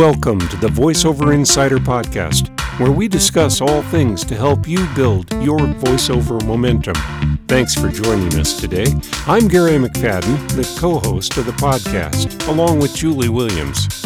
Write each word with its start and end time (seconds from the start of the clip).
Welcome 0.00 0.40
to 0.48 0.56
the 0.56 0.68
VoiceOver 0.68 1.34
Insider 1.34 1.76
Podcast, 1.76 2.48
where 2.80 2.90
we 2.90 3.06
discuss 3.06 3.60
all 3.60 3.82
things 3.82 4.24
to 4.24 4.34
help 4.34 4.66
you 4.66 4.86
build 4.94 5.30
your 5.42 5.58
voiceover 5.58 6.42
momentum. 6.46 6.94
Thanks 7.48 7.74
for 7.74 7.90
joining 7.90 8.34
us 8.40 8.58
today. 8.58 8.86
I'm 9.26 9.46
Gary 9.46 9.72
McFadden, 9.72 10.52
the 10.52 10.80
co 10.80 11.00
host 11.00 11.36
of 11.36 11.44
the 11.44 11.52
podcast, 11.52 12.48
along 12.48 12.78
with 12.78 12.96
Julie 12.96 13.28
Williams. 13.28 14.02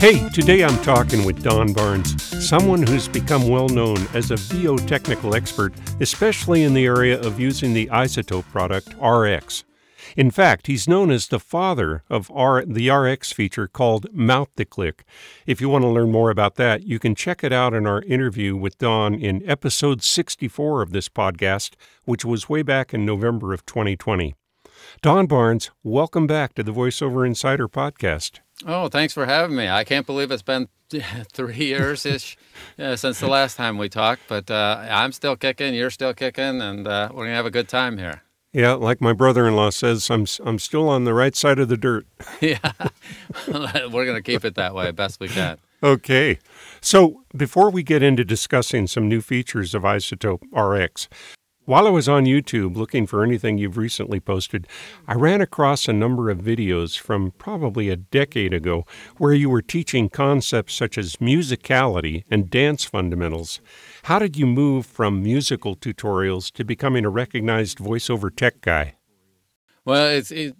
Hey, 0.00 0.26
today 0.30 0.64
I'm 0.64 0.82
talking 0.82 1.26
with 1.26 1.42
Don 1.42 1.74
Baarns, 1.74 2.18
someone 2.40 2.86
who's 2.86 3.08
become 3.08 3.46
well 3.46 3.68
known 3.68 3.98
as 4.14 4.30
a 4.30 4.36
VO 4.36 4.78
technical 4.78 5.34
expert, 5.34 5.74
especially 6.00 6.62
in 6.62 6.72
the 6.72 6.86
area 6.86 7.20
of 7.20 7.38
using 7.38 7.74
the 7.74 7.88
Izotope 7.88 8.48
product 8.52 8.94
RX. 8.98 9.64
In 10.16 10.30
fact, 10.30 10.66
he's 10.66 10.86
known 10.86 11.10
as 11.10 11.28
the 11.28 11.40
father 11.40 12.02
of 12.10 12.30
R- 12.34 12.64
the 12.66 12.90
RX 12.90 13.32
feature 13.32 13.66
called 13.66 14.12
Mouth 14.12 14.54
DeClick. 14.56 15.00
If 15.46 15.60
you 15.60 15.70
want 15.70 15.82
to 15.82 15.88
learn 15.88 16.12
more 16.12 16.30
about 16.30 16.56
that, 16.56 16.82
you 16.82 16.98
can 16.98 17.14
check 17.14 17.42
it 17.42 17.52
out 17.52 17.72
in 17.72 17.86
our 17.86 18.02
interview 18.02 18.54
with 18.54 18.76
Don 18.78 19.14
in 19.14 19.48
episode 19.48 20.02
64 20.02 20.82
of 20.82 20.92
this 20.92 21.08
podcast, 21.08 21.74
which 22.04 22.24
was 22.24 22.48
way 22.48 22.62
back 22.62 22.92
in 22.92 23.06
November 23.06 23.54
of 23.54 23.64
2020. 23.64 24.34
Don 25.00 25.26
Baarns, 25.26 25.70
welcome 25.82 26.26
back 26.26 26.54
to 26.54 26.62
the 26.62 26.72
VoiceOver 26.72 27.26
Insider 27.26 27.68
podcast. 27.68 28.40
Oh, 28.66 28.88
thanks 28.88 29.14
for 29.14 29.24
having 29.24 29.56
me. 29.56 29.68
I 29.68 29.84
can't 29.84 30.06
believe 30.06 30.30
it's 30.30 30.42
been 30.42 30.68
three 31.32 31.56
years 31.56 32.04
ish 32.04 32.36
uh, 32.78 32.96
since 32.96 33.18
the 33.18 33.28
last 33.28 33.56
time 33.56 33.78
we 33.78 33.88
talked, 33.88 34.22
but 34.28 34.50
uh, 34.50 34.86
I'm 34.90 35.12
still 35.12 35.36
kicking, 35.36 35.72
you're 35.74 35.90
still 35.90 36.12
kicking, 36.12 36.60
and 36.60 36.86
uh, 36.86 37.08
we're 37.10 37.24
going 37.24 37.30
to 37.30 37.36
have 37.36 37.46
a 37.46 37.50
good 37.50 37.68
time 37.68 37.96
here. 37.96 38.22
Yeah, 38.52 38.74
like 38.74 39.00
my 39.00 39.14
brother-in-law 39.14 39.70
says, 39.70 40.10
I'm 40.10 40.26
I'm 40.44 40.58
still 40.58 40.88
on 40.88 41.04
the 41.04 41.14
right 41.14 41.34
side 41.34 41.58
of 41.58 41.68
the 41.68 41.76
dirt. 41.76 42.06
yeah, 42.40 42.58
we're 43.48 44.04
going 44.04 44.14
to 44.14 44.22
keep 44.22 44.44
it 44.44 44.56
that 44.56 44.74
way 44.74 44.90
best 44.90 45.20
we 45.20 45.28
can. 45.28 45.58
Okay, 45.82 46.38
so 46.80 47.24
before 47.36 47.70
we 47.70 47.82
get 47.82 48.02
into 48.02 48.24
discussing 48.24 48.86
some 48.86 49.08
new 49.08 49.20
features 49.20 49.74
of 49.74 49.82
Izotope 49.82 50.42
RX, 50.52 51.08
while 51.64 51.86
I 51.86 51.90
was 51.90 52.08
on 52.08 52.24
YouTube 52.24 52.76
looking 52.76 53.06
for 53.06 53.22
anything 53.24 53.56
you've 53.56 53.76
recently 53.76 54.20
posted, 54.20 54.66
I 55.08 55.14
ran 55.14 55.40
across 55.40 55.88
a 55.88 55.92
number 55.92 56.28
of 56.28 56.38
videos 56.38 56.98
from 56.98 57.30
probably 57.38 57.88
a 57.88 57.96
decade 57.96 58.52
ago 58.52 58.84
where 59.16 59.32
you 59.32 59.48
were 59.48 59.62
teaching 59.62 60.08
concepts 60.08 60.74
such 60.74 60.98
as 60.98 61.16
musicality 61.16 62.24
and 62.30 62.50
dance 62.50 62.84
fundamentals. 62.84 63.60
How 64.06 64.18
did 64.18 64.36
you 64.36 64.46
move 64.46 64.84
from 64.84 65.22
musical 65.22 65.76
tutorials 65.76 66.50
to 66.54 66.64
becoming 66.64 67.04
a 67.04 67.08
recognized 67.08 67.78
voiceover 67.78 68.34
tech 68.34 68.60
guy? 68.60 68.96
Well, 69.84 70.08
it's 70.08 70.32
it, 70.32 70.56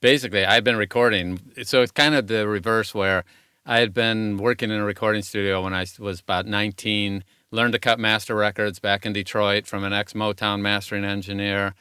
basically 0.00 0.44
I've 0.44 0.62
been 0.62 0.76
recording, 0.76 1.40
so 1.64 1.82
it's 1.82 1.90
kind 1.90 2.14
of 2.14 2.28
the 2.28 2.46
reverse 2.46 2.94
where 2.94 3.24
I 3.66 3.80
had 3.80 3.94
been 3.94 4.36
working 4.36 4.70
in 4.70 4.76
a 4.76 4.84
recording 4.84 5.22
studio 5.22 5.64
when 5.64 5.74
I 5.74 5.86
was 5.98 6.20
about 6.20 6.46
19 6.46 7.24
learned 7.50 7.72
to 7.72 7.80
cut 7.80 7.98
master 7.98 8.36
records 8.36 8.78
back 8.78 9.04
in 9.04 9.12
Detroit 9.12 9.66
from 9.66 9.82
an 9.82 9.92
ex 9.92 10.12
Motown 10.12 10.60
mastering 10.60 11.04
engineer. 11.04 11.74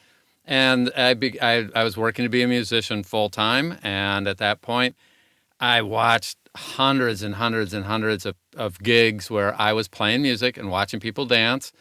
And 0.45 0.91
I, 0.95 1.13
be, 1.13 1.39
I, 1.39 1.67
I 1.75 1.83
was 1.83 1.95
working 1.95 2.23
to 2.23 2.29
be 2.29 2.41
a 2.41 2.47
musician 2.47 3.03
full 3.03 3.29
time. 3.29 3.77
And 3.83 4.27
at 4.27 4.39
that 4.39 4.61
point, 4.61 4.95
I 5.59 5.81
watched 5.81 6.37
hundreds 6.55 7.23
and 7.23 7.35
hundreds 7.35 7.73
and 7.73 7.85
hundreds 7.85 8.25
of, 8.25 8.35
of 8.55 8.79
gigs 8.79 9.29
where 9.31 9.59
I 9.59 9.73
was 9.73 9.87
playing 9.87 10.21
music 10.21 10.57
and 10.57 10.69
watching 10.69 10.99
people 10.99 11.25
dance. 11.25 11.71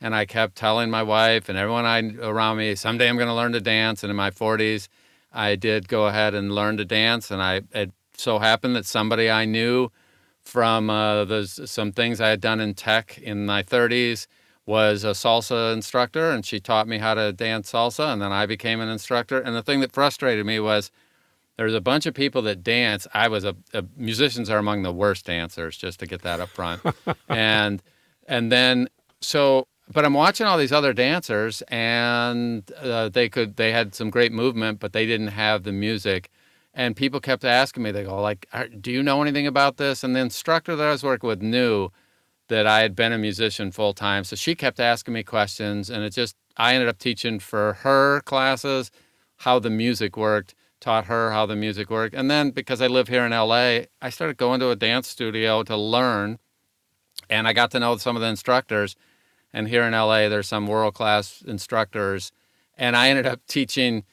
And 0.00 0.14
I 0.14 0.24
kept 0.24 0.56
telling 0.56 0.88
my 0.90 1.02
wife 1.02 1.48
and 1.48 1.58
everyone 1.58 1.84
I, 1.84 2.00
around 2.22 2.56
me, 2.56 2.74
someday 2.74 3.08
I'm 3.08 3.16
going 3.16 3.28
to 3.28 3.34
learn 3.34 3.52
to 3.52 3.60
dance. 3.60 4.02
And 4.02 4.10
in 4.10 4.16
my 4.16 4.30
40s, 4.30 4.88
I 5.32 5.56
did 5.56 5.88
go 5.88 6.06
ahead 6.06 6.34
and 6.34 6.54
learn 6.54 6.76
to 6.78 6.84
dance. 6.84 7.30
And 7.30 7.42
I, 7.42 7.62
it 7.72 7.92
so 8.16 8.38
happened 8.38 8.76
that 8.76 8.86
somebody 8.86 9.30
I 9.30 9.44
knew 9.44 9.90
from 10.42 10.90
uh, 10.90 11.24
those, 11.24 11.70
some 11.70 11.92
things 11.92 12.20
I 12.20 12.28
had 12.28 12.40
done 12.40 12.60
in 12.60 12.74
tech 12.74 13.18
in 13.18 13.46
my 13.46 13.62
30s 13.62 14.26
was 14.66 15.04
a 15.04 15.10
salsa 15.10 15.72
instructor, 15.72 16.30
and 16.30 16.44
she 16.46 16.60
taught 16.60 16.86
me 16.86 16.98
how 16.98 17.14
to 17.14 17.32
dance 17.32 17.72
salsa, 17.72 18.12
and 18.12 18.22
then 18.22 18.30
I 18.32 18.46
became 18.46 18.80
an 18.80 18.88
instructor. 18.88 19.40
And 19.40 19.54
the 19.54 19.62
thing 19.62 19.80
that 19.80 19.92
frustrated 19.92 20.46
me 20.46 20.60
was 20.60 20.90
there 21.56 21.66
was 21.66 21.74
a 21.74 21.80
bunch 21.80 22.06
of 22.06 22.14
people 22.14 22.42
that 22.42 22.62
dance. 22.62 23.06
I 23.12 23.28
was 23.28 23.44
a, 23.44 23.54
a 23.74 23.84
musicians 23.96 24.48
are 24.48 24.58
among 24.58 24.82
the 24.82 24.92
worst 24.92 25.26
dancers, 25.26 25.76
just 25.76 26.00
to 26.00 26.06
get 26.06 26.22
that 26.22 26.40
up 26.40 26.48
front. 26.48 26.82
and 27.28 27.82
and 28.26 28.50
then 28.50 28.88
so, 29.20 29.68
but 29.92 30.04
I'm 30.04 30.14
watching 30.14 30.46
all 30.46 30.56
these 30.56 30.72
other 30.72 30.92
dancers, 30.92 31.62
and 31.68 32.70
uh, 32.80 33.08
they 33.08 33.28
could 33.28 33.56
they 33.56 33.72
had 33.72 33.94
some 33.94 34.10
great 34.10 34.32
movement, 34.32 34.80
but 34.80 34.92
they 34.92 35.06
didn't 35.06 35.28
have 35.28 35.64
the 35.64 35.72
music 35.72 36.30
and 36.74 36.96
people 36.96 37.20
kept 37.20 37.44
asking 37.44 37.82
me 37.82 37.90
they 37.90 38.04
go 38.04 38.20
like 38.20 38.46
do 38.80 38.90
you 38.90 39.02
know 39.02 39.22
anything 39.22 39.46
about 39.46 39.76
this 39.76 40.04
and 40.04 40.14
the 40.14 40.20
instructor 40.20 40.76
that 40.76 40.86
i 40.86 40.90
was 40.90 41.02
working 41.02 41.28
with 41.28 41.42
knew 41.42 41.88
that 42.48 42.66
i 42.66 42.80
had 42.80 42.94
been 42.94 43.12
a 43.12 43.18
musician 43.18 43.70
full 43.70 43.92
time 43.92 44.24
so 44.24 44.36
she 44.36 44.54
kept 44.54 44.80
asking 44.80 45.14
me 45.14 45.22
questions 45.22 45.90
and 45.90 46.04
it 46.04 46.10
just 46.10 46.36
i 46.56 46.74
ended 46.74 46.88
up 46.88 46.98
teaching 46.98 47.38
for 47.38 47.74
her 47.80 48.20
classes 48.22 48.90
how 49.38 49.58
the 49.58 49.70
music 49.70 50.16
worked 50.16 50.54
taught 50.80 51.06
her 51.06 51.30
how 51.32 51.46
the 51.46 51.56
music 51.56 51.90
worked 51.90 52.14
and 52.14 52.30
then 52.30 52.50
because 52.50 52.80
i 52.80 52.86
live 52.86 53.08
here 53.08 53.24
in 53.24 53.32
la 53.32 53.80
i 54.02 54.08
started 54.08 54.36
going 54.36 54.60
to 54.60 54.70
a 54.70 54.76
dance 54.76 55.08
studio 55.08 55.62
to 55.62 55.76
learn 55.76 56.38
and 57.28 57.46
i 57.46 57.52
got 57.52 57.70
to 57.70 57.78
know 57.78 57.96
some 57.96 58.16
of 58.16 58.22
the 58.22 58.28
instructors 58.28 58.96
and 59.52 59.68
here 59.68 59.82
in 59.84 59.92
la 59.92 60.28
there's 60.28 60.48
some 60.48 60.66
world 60.66 60.94
class 60.94 61.42
instructors 61.46 62.32
and 62.76 62.96
i 62.96 63.08
ended 63.08 63.26
up 63.26 63.40
teaching 63.46 64.04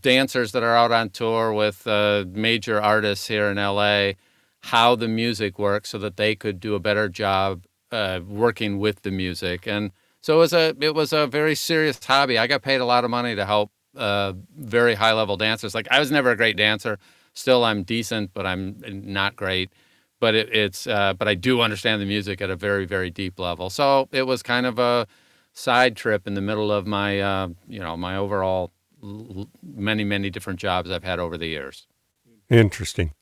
dancers 0.00 0.52
that 0.52 0.62
are 0.62 0.76
out 0.76 0.92
on 0.92 1.10
tour 1.10 1.52
with 1.52 1.86
uh, 1.86 2.24
major 2.28 2.80
artists 2.80 3.26
here 3.28 3.46
in 3.46 3.56
LA 3.56 4.12
how 4.66 4.94
the 4.94 5.08
music 5.08 5.58
works 5.58 5.90
so 5.90 5.98
that 5.98 6.16
they 6.16 6.36
could 6.36 6.60
do 6.60 6.74
a 6.74 6.80
better 6.80 7.08
job 7.08 7.64
uh, 7.90 8.20
working 8.26 8.78
with 8.78 9.02
the 9.02 9.10
music. 9.10 9.66
And 9.66 9.90
so 10.20 10.36
it 10.36 10.38
was 10.38 10.52
a 10.52 10.76
it 10.80 10.94
was 10.94 11.12
a 11.12 11.26
very 11.26 11.54
serious 11.54 12.02
hobby. 12.04 12.38
I 12.38 12.46
got 12.46 12.62
paid 12.62 12.80
a 12.80 12.84
lot 12.84 13.04
of 13.04 13.10
money 13.10 13.34
to 13.34 13.44
help 13.44 13.72
uh, 13.96 14.32
very 14.56 14.94
high 14.94 15.12
level 15.12 15.36
dancers. 15.36 15.74
Like 15.74 15.88
I 15.90 15.98
was 16.00 16.10
never 16.10 16.30
a 16.30 16.36
great 16.36 16.56
dancer. 16.56 16.98
Still, 17.34 17.64
I'm 17.64 17.82
decent, 17.82 18.32
but 18.34 18.46
I'm 18.46 18.82
not 18.86 19.36
great. 19.36 19.72
But 20.20 20.34
it, 20.34 20.54
it's 20.54 20.86
uh, 20.86 21.14
but 21.14 21.28
I 21.28 21.34
do 21.34 21.60
understand 21.60 22.00
the 22.00 22.06
music 22.06 22.40
at 22.40 22.50
a 22.50 22.56
very 22.56 22.84
very 22.84 23.10
deep 23.10 23.38
level. 23.38 23.70
So 23.70 24.08
it 24.12 24.22
was 24.22 24.42
kind 24.42 24.66
of 24.66 24.78
a 24.78 25.06
side 25.52 25.96
trip 25.96 26.26
in 26.26 26.34
the 26.34 26.40
middle 26.40 26.70
of 26.70 26.86
my 26.86 27.20
uh, 27.20 27.48
you 27.66 27.80
know 27.80 27.96
my 27.96 28.16
overall 28.16 28.72
many, 29.62 30.04
many 30.04 30.30
different 30.30 30.60
jobs 30.60 30.90
I've 30.90 31.04
had 31.04 31.18
over 31.18 31.36
the 31.36 31.46
years. 31.46 31.86
Interesting. 32.48 33.12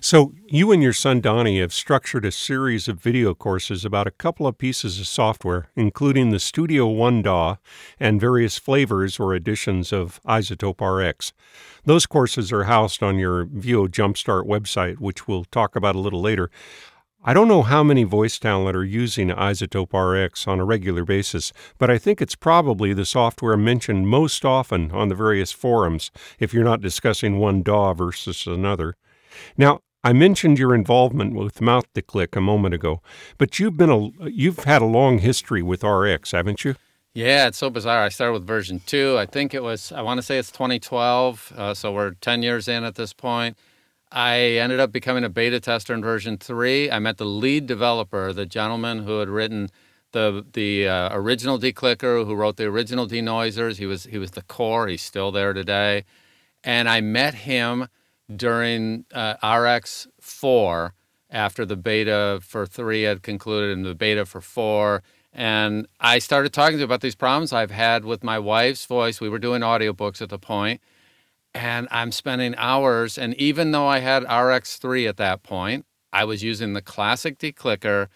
So, 0.00 0.32
you 0.46 0.72
and 0.72 0.82
your 0.82 0.92
son 0.92 1.20
Donnie 1.20 1.60
have 1.60 1.72
structured 1.72 2.24
a 2.24 2.32
series 2.32 2.88
of 2.88 3.00
video 3.00 3.34
courses 3.34 3.84
about 3.84 4.06
a 4.06 4.12
couple 4.12 4.46
of 4.46 4.58
pieces 4.58 4.98
of 4.98 5.06
software, 5.06 5.70
including 5.76 6.30
the 6.30 6.38
Studio 6.38 6.86
One 6.86 7.22
DAW 7.22 7.56
and 7.98 8.20
various 8.20 8.58
flavors 8.58 9.18
or 9.18 9.34
editions 9.34 9.92
of 9.92 10.20
Izotope 10.24 10.80
RX. 10.80 11.32
Those 11.84 12.06
courses 12.06 12.52
are 12.52 12.64
housed 12.64 13.02
on 13.02 13.18
your 13.18 13.44
VO 13.44 13.86
Jumpstart 13.86 14.46
website, 14.46 14.98
which 14.98 15.28
we'll 15.28 15.44
talk 15.44 15.76
about 15.76 15.94
a 15.94 16.00
little 16.00 16.20
later. 16.20 16.50
I 17.28 17.34
don't 17.34 17.48
know 17.48 17.62
how 17.62 17.82
many 17.82 18.04
voice 18.04 18.38
talent 18.38 18.76
are 18.76 18.84
using 18.84 19.30
Izotope 19.30 19.92
RX 19.92 20.46
on 20.46 20.60
a 20.60 20.64
regular 20.64 21.04
basis, 21.04 21.52
but 21.76 21.90
I 21.90 21.98
think 21.98 22.22
it's 22.22 22.36
probably 22.36 22.92
the 22.92 23.04
software 23.04 23.56
mentioned 23.56 24.06
most 24.08 24.44
often 24.44 24.92
on 24.92 25.08
the 25.08 25.16
various 25.16 25.50
forums 25.50 26.12
if 26.38 26.54
you're 26.54 26.62
not 26.62 26.80
discussing 26.80 27.38
one 27.38 27.62
DAW 27.62 27.94
versus 27.94 28.46
another. 28.46 28.96
Now, 29.56 29.80
I 30.04 30.12
mentioned 30.12 30.58
your 30.58 30.74
involvement 30.74 31.34
with 31.34 31.60
Mouth 31.60 31.92
DeClick 31.94 32.36
a 32.36 32.40
moment 32.40 32.74
ago, 32.74 33.02
but 33.38 33.58
you've 33.58 33.76
been 33.76 33.90
a 33.90 34.28
you've 34.28 34.64
had 34.64 34.82
a 34.82 34.86
long 34.86 35.18
history 35.18 35.62
with 35.62 35.82
RX, 35.82 36.30
haven't 36.30 36.64
you? 36.64 36.76
Yeah, 37.12 37.48
it's 37.48 37.58
so 37.58 37.70
bizarre. 37.70 38.02
I 38.02 38.10
started 38.10 38.34
with 38.34 38.46
version 38.46 38.80
two. 38.86 39.16
I 39.18 39.26
think 39.26 39.52
it 39.52 39.62
was 39.62 39.90
I 39.90 40.02
want 40.02 40.18
to 40.18 40.22
say 40.22 40.38
it's 40.38 40.52
2012, 40.52 41.52
uh, 41.56 41.74
so 41.74 41.92
we're 41.92 42.12
10 42.12 42.42
years 42.42 42.68
in 42.68 42.84
at 42.84 42.94
this 42.94 43.12
point. 43.12 43.56
I 44.12 44.38
ended 44.38 44.78
up 44.78 44.92
becoming 44.92 45.24
a 45.24 45.28
beta 45.28 45.58
tester 45.58 45.92
in 45.92 46.02
version 46.02 46.38
three. 46.38 46.90
I 46.90 46.98
met 47.00 47.16
the 47.16 47.24
lead 47.24 47.66
developer, 47.66 48.32
the 48.32 48.46
gentleman 48.46 49.00
who 49.00 49.18
had 49.18 49.28
written 49.28 49.70
the 50.12 50.46
the 50.52 50.88
uh, 50.88 51.08
original 51.12 51.58
declicker, 51.58 52.24
who 52.24 52.34
wrote 52.34 52.56
the 52.56 52.64
original 52.66 53.08
denoisers. 53.08 53.76
He 53.78 53.86
was 53.86 54.04
he 54.04 54.18
was 54.18 54.30
the 54.32 54.42
core. 54.42 54.86
He's 54.86 55.02
still 55.02 55.32
there 55.32 55.52
today, 55.52 56.04
and 56.62 56.88
I 56.88 57.00
met 57.00 57.34
him 57.34 57.88
during 58.34 59.04
uh, 59.12 59.34
RX 59.42 60.08
four 60.20 60.94
after 61.30 61.64
the 61.64 61.76
beta 61.76 62.40
for 62.42 62.66
three 62.66 63.02
had 63.02 63.22
concluded 63.22 63.76
and 63.76 63.84
the 63.84 63.94
beta 63.94 64.24
for 64.26 64.40
four. 64.40 65.02
And 65.32 65.86
I 66.00 66.18
started 66.18 66.52
talking 66.52 66.78
to 66.78 66.84
about 66.84 67.02
these 67.02 67.14
problems 67.14 67.52
I've 67.52 67.70
had 67.70 68.04
with 68.04 68.24
my 68.24 68.38
wife's 68.38 68.86
voice. 68.86 69.20
We 69.20 69.28
were 69.28 69.38
doing 69.38 69.62
audiobooks 69.62 70.22
at 70.22 70.30
the 70.30 70.38
point 70.38 70.80
and 71.56 71.88
I'm 71.90 72.12
spending 72.12 72.54
hours. 72.56 73.18
And 73.18 73.34
even 73.34 73.70
though 73.70 73.86
I 73.86 74.00
had 74.00 74.24
RX3 74.24 75.08
at 75.08 75.16
that 75.16 75.42
point, 75.42 75.86
I 76.12 76.24
was 76.24 76.42
using 76.42 76.74
the 76.74 76.82
classic 76.82 77.38
declicker 77.38 78.08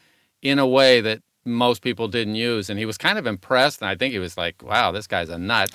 in 0.42 0.58
a 0.58 0.66
way 0.66 1.00
that 1.00 1.22
most 1.44 1.82
people 1.82 2.08
didn't 2.08 2.34
use. 2.34 2.68
And 2.68 2.78
he 2.78 2.86
was 2.86 2.98
kind 2.98 3.18
of 3.18 3.26
impressed. 3.26 3.80
And 3.80 3.88
I 3.88 3.94
think 3.94 4.12
he 4.12 4.18
was 4.18 4.36
like, 4.36 4.62
wow, 4.62 4.92
this 4.92 5.06
guy's 5.06 5.28
a 5.28 5.38
nut. 5.38 5.70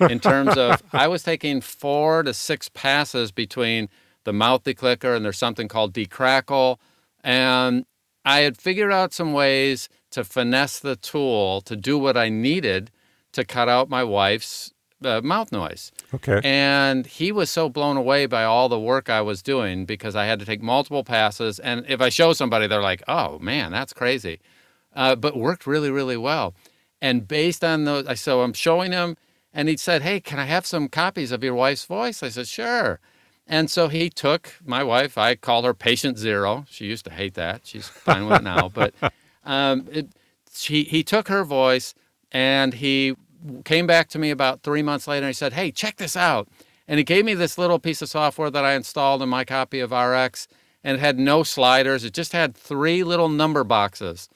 In 0.00 0.20
terms 0.20 0.56
of, 0.56 0.82
I 0.92 1.08
was 1.08 1.22
taking 1.22 1.60
four 1.60 2.22
to 2.22 2.32
six 2.32 2.68
passes 2.68 3.30
between 3.32 3.88
the 4.24 4.32
mouth 4.32 4.64
clicker 4.76 5.14
and 5.14 5.24
there's 5.24 5.38
something 5.38 5.68
called 5.68 5.92
decrackle. 5.92 6.78
And 7.22 7.84
I 8.24 8.40
had 8.40 8.56
figured 8.56 8.92
out 8.92 9.12
some 9.12 9.32
ways 9.32 9.88
to 10.10 10.24
finesse 10.24 10.78
the 10.78 10.96
tool 10.96 11.60
to 11.62 11.76
do 11.76 11.98
what 11.98 12.16
I 12.16 12.28
needed 12.28 12.90
to 13.32 13.44
cut 13.44 13.68
out 13.68 13.88
my 13.88 14.04
wife's 14.04 14.72
uh, 15.04 15.20
mouth 15.22 15.52
noise. 15.52 15.92
Okay. 16.12 16.40
And 16.44 17.06
he 17.06 17.32
was 17.32 17.50
so 17.50 17.68
blown 17.68 17.96
away 17.96 18.26
by 18.26 18.44
all 18.44 18.68
the 18.68 18.78
work 18.78 19.08
I 19.08 19.20
was 19.20 19.42
doing 19.42 19.86
because 19.86 20.16
I 20.16 20.26
had 20.26 20.38
to 20.40 20.44
take 20.44 20.62
multiple 20.62 21.04
passes. 21.04 21.58
And 21.58 21.84
if 21.88 22.00
I 22.00 22.08
show 22.08 22.32
somebody, 22.32 22.66
they're 22.66 22.82
like, 22.82 23.02
oh 23.08 23.38
man, 23.38 23.72
that's 23.72 23.92
crazy. 23.92 24.40
Uh, 24.94 25.14
but 25.14 25.36
worked 25.36 25.66
really, 25.66 25.90
really 25.90 26.16
well. 26.16 26.54
And 27.00 27.26
based 27.26 27.64
on 27.64 27.84
those, 27.84 28.06
I 28.06 28.14
so 28.14 28.42
I'm 28.42 28.52
showing 28.52 28.92
him, 28.92 29.16
and 29.52 29.68
he 29.68 29.76
said, 29.76 30.02
"Hey, 30.02 30.20
can 30.20 30.38
I 30.38 30.44
have 30.44 30.66
some 30.66 30.88
copies 30.88 31.32
of 31.32 31.42
your 31.42 31.54
wife's 31.54 31.84
voice?" 31.84 32.22
I 32.22 32.28
said, 32.28 32.48
"Sure." 32.48 33.00
And 33.46 33.70
so 33.70 33.88
he 33.88 34.10
took 34.10 34.54
my 34.64 34.84
wife. 34.84 35.18
I 35.18 35.34
call 35.34 35.64
her 35.64 35.74
Patient 35.74 36.18
Zero. 36.18 36.66
She 36.70 36.86
used 36.86 37.04
to 37.06 37.10
hate 37.10 37.34
that. 37.34 37.62
She's 37.64 37.88
fine 37.88 38.26
with 38.26 38.40
it 38.40 38.44
now. 38.44 38.68
But 38.74 38.94
um, 39.44 39.88
it, 39.90 40.08
she, 40.52 40.84
he 40.84 41.02
took 41.02 41.28
her 41.28 41.42
voice, 41.42 41.94
and 42.30 42.74
he 42.74 43.16
came 43.64 43.86
back 43.86 44.08
to 44.10 44.18
me 44.18 44.30
about 44.30 44.62
three 44.62 44.82
months 44.82 45.08
later. 45.08 45.26
and 45.26 45.30
He 45.30 45.34
said, 45.38 45.54
"Hey, 45.54 45.72
check 45.72 45.96
this 45.96 46.16
out." 46.16 46.48
And 46.86 46.98
he 46.98 47.04
gave 47.04 47.24
me 47.24 47.34
this 47.34 47.56
little 47.56 47.78
piece 47.78 48.02
of 48.02 48.08
software 48.08 48.50
that 48.50 48.64
I 48.64 48.74
installed 48.74 49.22
in 49.22 49.28
my 49.28 49.44
copy 49.44 49.80
of 49.80 49.92
RX, 49.92 50.48
and 50.84 50.96
it 50.96 51.00
had 51.00 51.18
no 51.18 51.42
sliders. 51.44 52.04
It 52.04 52.12
just 52.12 52.32
had 52.32 52.56
three 52.56 53.04
little 53.04 53.28
number 53.28 53.64
boxes 53.64 54.28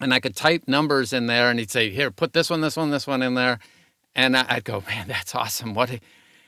and 0.00 0.14
I 0.14 0.20
could 0.20 0.36
type 0.36 0.64
numbers 0.66 1.12
in 1.12 1.26
there, 1.26 1.50
and 1.50 1.58
he'd 1.58 1.70
say, 1.70 1.90
"Here, 1.90 2.10
put 2.10 2.32
this 2.32 2.50
one, 2.50 2.60
this 2.60 2.76
one, 2.76 2.90
this 2.90 3.06
one 3.06 3.22
in 3.22 3.34
there," 3.34 3.58
and 4.14 4.36
I'd 4.36 4.64
go, 4.64 4.82
"Man, 4.88 5.08
that's 5.08 5.34
awesome!" 5.34 5.74
What? 5.74 5.98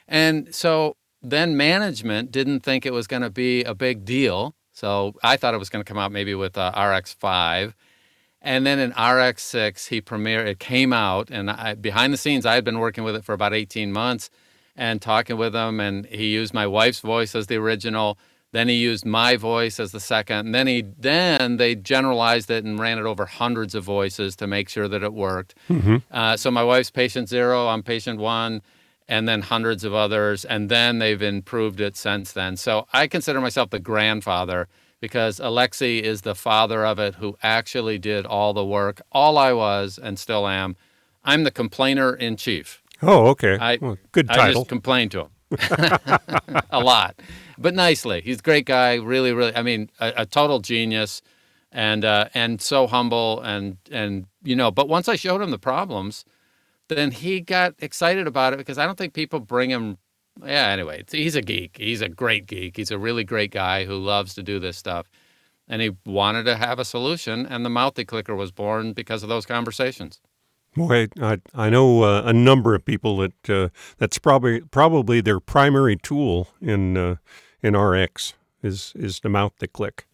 And 0.08 0.55
so 0.55 0.97
then 1.23 1.56
management 1.56 2.32
didn't 2.32 2.61
think 2.61 2.87
it 2.87 2.93
was 2.93 3.06
going 3.06 3.23
to 3.23 3.31
be 3.31 3.62
a 3.64 3.75
big 3.75 4.05
deal, 4.05 4.55
so 4.73 5.14
I 5.23 5.37
thought 5.37 5.55
it 5.55 5.58
was 5.58 5.70
going 5.70 5.85
to 5.85 5.88
come 5.88 5.99
out 5.99 6.12
maybe 6.12 6.35
with 6.35 6.56
uh, 6.56 6.73
RX5, 6.75 7.75
and 8.41 8.67
then 8.67 8.79
in 8.79 8.93
RX6 8.93 9.88
he 9.88 10.00
premiered. 10.00 10.47
It 10.47 10.58
came 10.58 10.93
out, 10.93 11.31
and 11.31 11.50
I, 11.50 11.75
behind 11.75 12.12
the 12.12 12.19
scenes 12.19 12.47
I 12.47 12.55
had 12.55 12.64
been 12.64 12.79
working 12.79 13.05
with 13.05 13.17
it 13.17 13.25
for 13.25 13.32
about 13.32 13.55
18 13.55 13.93
months, 13.93 14.31
and 14.76 15.02
talking 15.02 15.37
with 15.37 15.55
him, 15.55 15.81
and 15.81 16.06
he 16.06 16.29
used 16.29 16.55
my 16.55 16.67
wife's 16.67 17.00
voice 17.00 17.35
as 17.35 17.49
the 17.49 17.56
original 17.56 18.19
then 18.52 18.69
he 18.69 18.75
used 18.75 19.06
my 19.06 19.37
voice 19.37 19.79
as 19.79 19.93
the 19.93 20.00
second. 20.00 20.47
And 20.47 20.55
then 20.55 20.67
he 20.67 20.82
then 20.99 21.56
they 21.56 21.75
generalized 21.75 22.50
it 22.50 22.64
and 22.64 22.79
ran 22.79 22.99
it 22.99 23.05
over 23.05 23.26
hundreds 23.26 23.75
of 23.75 23.85
voices 23.85 24.35
to 24.37 24.47
make 24.47 24.69
sure 24.69 24.88
that 24.88 25.02
it 25.02 25.12
worked. 25.12 25.55
Mm-hmm. 25.69 25.97
Uh, 26.11 26.37
so 26.37 26.50
my 26.50 26.64
wife's 26.64 26.91
patient 26.91 27.29
zero, 27.29 27.69
I'm 27.69 27.82
patient 27.82 28.19
one, 28.19 28.62
and 29.08 29.29
then 29.29 29.43
hundreds 29.43 29.85
of 29.85 29.94
others. 29.94 30.44
And 30.44 30.69
then 30.69 30.99
they've 30.99 31.23
improved 31.23 31.81
it 31.81 31.97
since 31.97 32.32
then. 32.32 32.56
So 32.56 32.87
I 32.93 33.06
consider 33.06 33.41
myself 33.41 33.70
the 33.70 33.79
grandfather 33.79 34.69
because 35.00 35.38
Alexey 35.41 36.02
is 36.02 36.23
the 36.23 36.35
father 36.35 36.85
of 36.85 36.99
it 36.99 37.14
who 37.17 37.37
actually 37.43 37.99
did 37.99 38.26
all 38.26 38.52
the 38.52 38.64
work. 38.64 39.00
All 39.12 39.38
I 39.38 39.52
was 39.52 39.99
and 40.02 40.19
still 40.19 40.47
am. 40.49 40.76
I'm 41.25 41.44
the 41.44 41.50
complainer 41.50 42.14
in 42.14 42.37
chief. 42.37 42.82
Oh, 43.02 43.29
okay. 43.29 43.56
I, 43.58 43.79
well, 43.81 43.97
good 44.12 44.26
title. 44.29 44.43
I 44.43 44.52
just 44.52 44.69
complain 44.69 45.08
to 45.11 45.20
him 45.20 45.29
a 46.70 46.81
lot 46.81 47.17
but 47.61 47.75
nicely. 47.75 48.23
He's 48.23 48.39
a 48.39 48.43
great 48.43 48.65
guy, 48.65 48.95
really, 48.95 49.33
really. 49.33 49.55
I 49.55 49.62
mean, 49.62 49.91
a, 50.01 50.12
a 50.19 50.27
total 50.27 50.61
genius, 50.61 51.23
and 51.71 52.05
uh, 52.05 52.29
and 52.35 52.61
so 52.61 52.87
humble, 52.87 53.41
and 53.43 53.77
and 53.93 54.27
you 54.43 54.57
know. 54.57 54.71
But 54.71 54.89
once 54.89 55.09
I 55.09 55.17
showed 55.17 55.43
him 55.43 55.51
the 55.51 55.59
problems, 55.59 56.25
then 56.89 57.12
he 57.12 57.41
got 57.41 57.75
excited 57.79 58.27
about 58.27 58.55
it 58.55 58.57
because 58.57 58.79
I 58.79 58.87
don't 58.87 58.99
think 58.99 59.12
people 59.12 59.39
bring 59.39 59.71
him. 59.71 59.99
Yeah. 60.43 60.69
Anyway, 60.69 61.05
he's 61.11 61.37
a 61.37 61.43
geek. 61.43 61.77
He's 61.77 62.01
a 62.01 62.09
great 62.09 62.47
geek. 62.47 62.77
He's 62.77 62.91
a 62.91 62.99
really 62.99 63.25
great 63.25 63.51
guy 63.53 63.85
who 63.85 63.97
loves 63.97 64.35
to 64.35 64.43
do 64.43 64.59
this 64.59 64.79
stuff, 64.79 65.07
and 65.69 65.83
he 65.83 65.91
wanted 66.07 66.45
to 66.45 66.57
have 66.57 66.79
a 66.79 66.85
solution. 66.85 67.47
And 67.47 67.65
the 67.65 67.71
Mouth 67.71 67.95
DeClicker 67.95 68.37
was 68.37 68.51
born 68.51 68.95
because 68.95 69.23
of 69.23 69.29
those 69.29 69.45
conversations. 69.45 70.21
Boy, 70.77 71.09
I, 71.21 71.41
I 71.53 71.69
know 71.69 72.05
uh, 72.05 72.23
a 72.25 72.33
number 72.33 72.77
of 72.77 72.85
people 72.85 73.17
that 73.17 73.51
uh, 73.51 73.69
that's 73.99 74.19
probably 74.19 74.61
probably 74.61 75.21
their 75.21 75.41
primary 75.41 75.97
tool 75.97 76.49
in 76.61 76.97
uh, 76.97 77.17
in 77.62 77.77
RX 77.77 78.35
is 78.62 78.93
is 78.97 79.21
the 79.21 79.29
mouth 79.29 79.53
declick. 79.61 80.05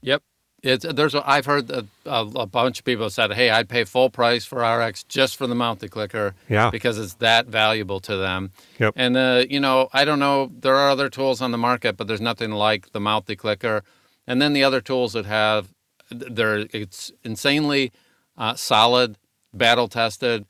Yep. 0.00 0.22
It's, 0.60 0.84
there's 0.84 1.14
a, 1.14 1.28
I've 1.28 1.46
heard 1.46 1.70
a, 1.70 1.86
a, 2.04 2.26
a, 2.34 2.46
bunch 2.46 2.80
of 2.80 2.84
people 2.84 3.08
said, 3.10 3.32
"Hey, 3.32 3.48
I'd 3.48 3.68
pay 3.68 3.84
full 3.84 4.10
price 4.10 4.44
for 4.44 4.58
RX 4.58 5.04
just 5.04 5.36
for 5.36 5.46
the 5.46 5.54
mouth 5.54 5.88
clicker, 5.88 6.34
yeah, 6.48 6.70
because 6.70 6.98
it's 6.98 7.14
that 7.14 7.46
valuable 7.46 8.00
to 8.00 8.16
them." 8.16 8.50
Yep. 8.80 8.94
And 8.96 9.16
uh, 9.16 9.44
you 9.48 9.60
know, 9.60 9.88
I 9.92 10.04
don't 10.04 10.18
know. 10.18 10.50
There 10.52 10.74
are 10.74 10.90
other 10.90 11.08
tools 11.08 11.40
on 11.40 11.52
the 11.52 11.58
market, 11.58 11.96
but 11.96 12.08
there's 12.08 12.20
nothing 12.20 12.50
like 12.50 12.90
the 12.90 13.00
mouth 13.00 13.30
clicker. 13.36 13.84
And 14.26 14.42
then 14.42 14.52
the 14.52 14.64
other 14.64 14.80
tools 14.80 15.12
that 15.12 15.26
have, 15.26 15.72
they're 16.10 16.66
it's 16.72 17.12
insanely 17.22 17.92
uh, 18.36 18.54
solid, 18.54 19.16
battle 19.54 19.86
tested, 19.86 20.44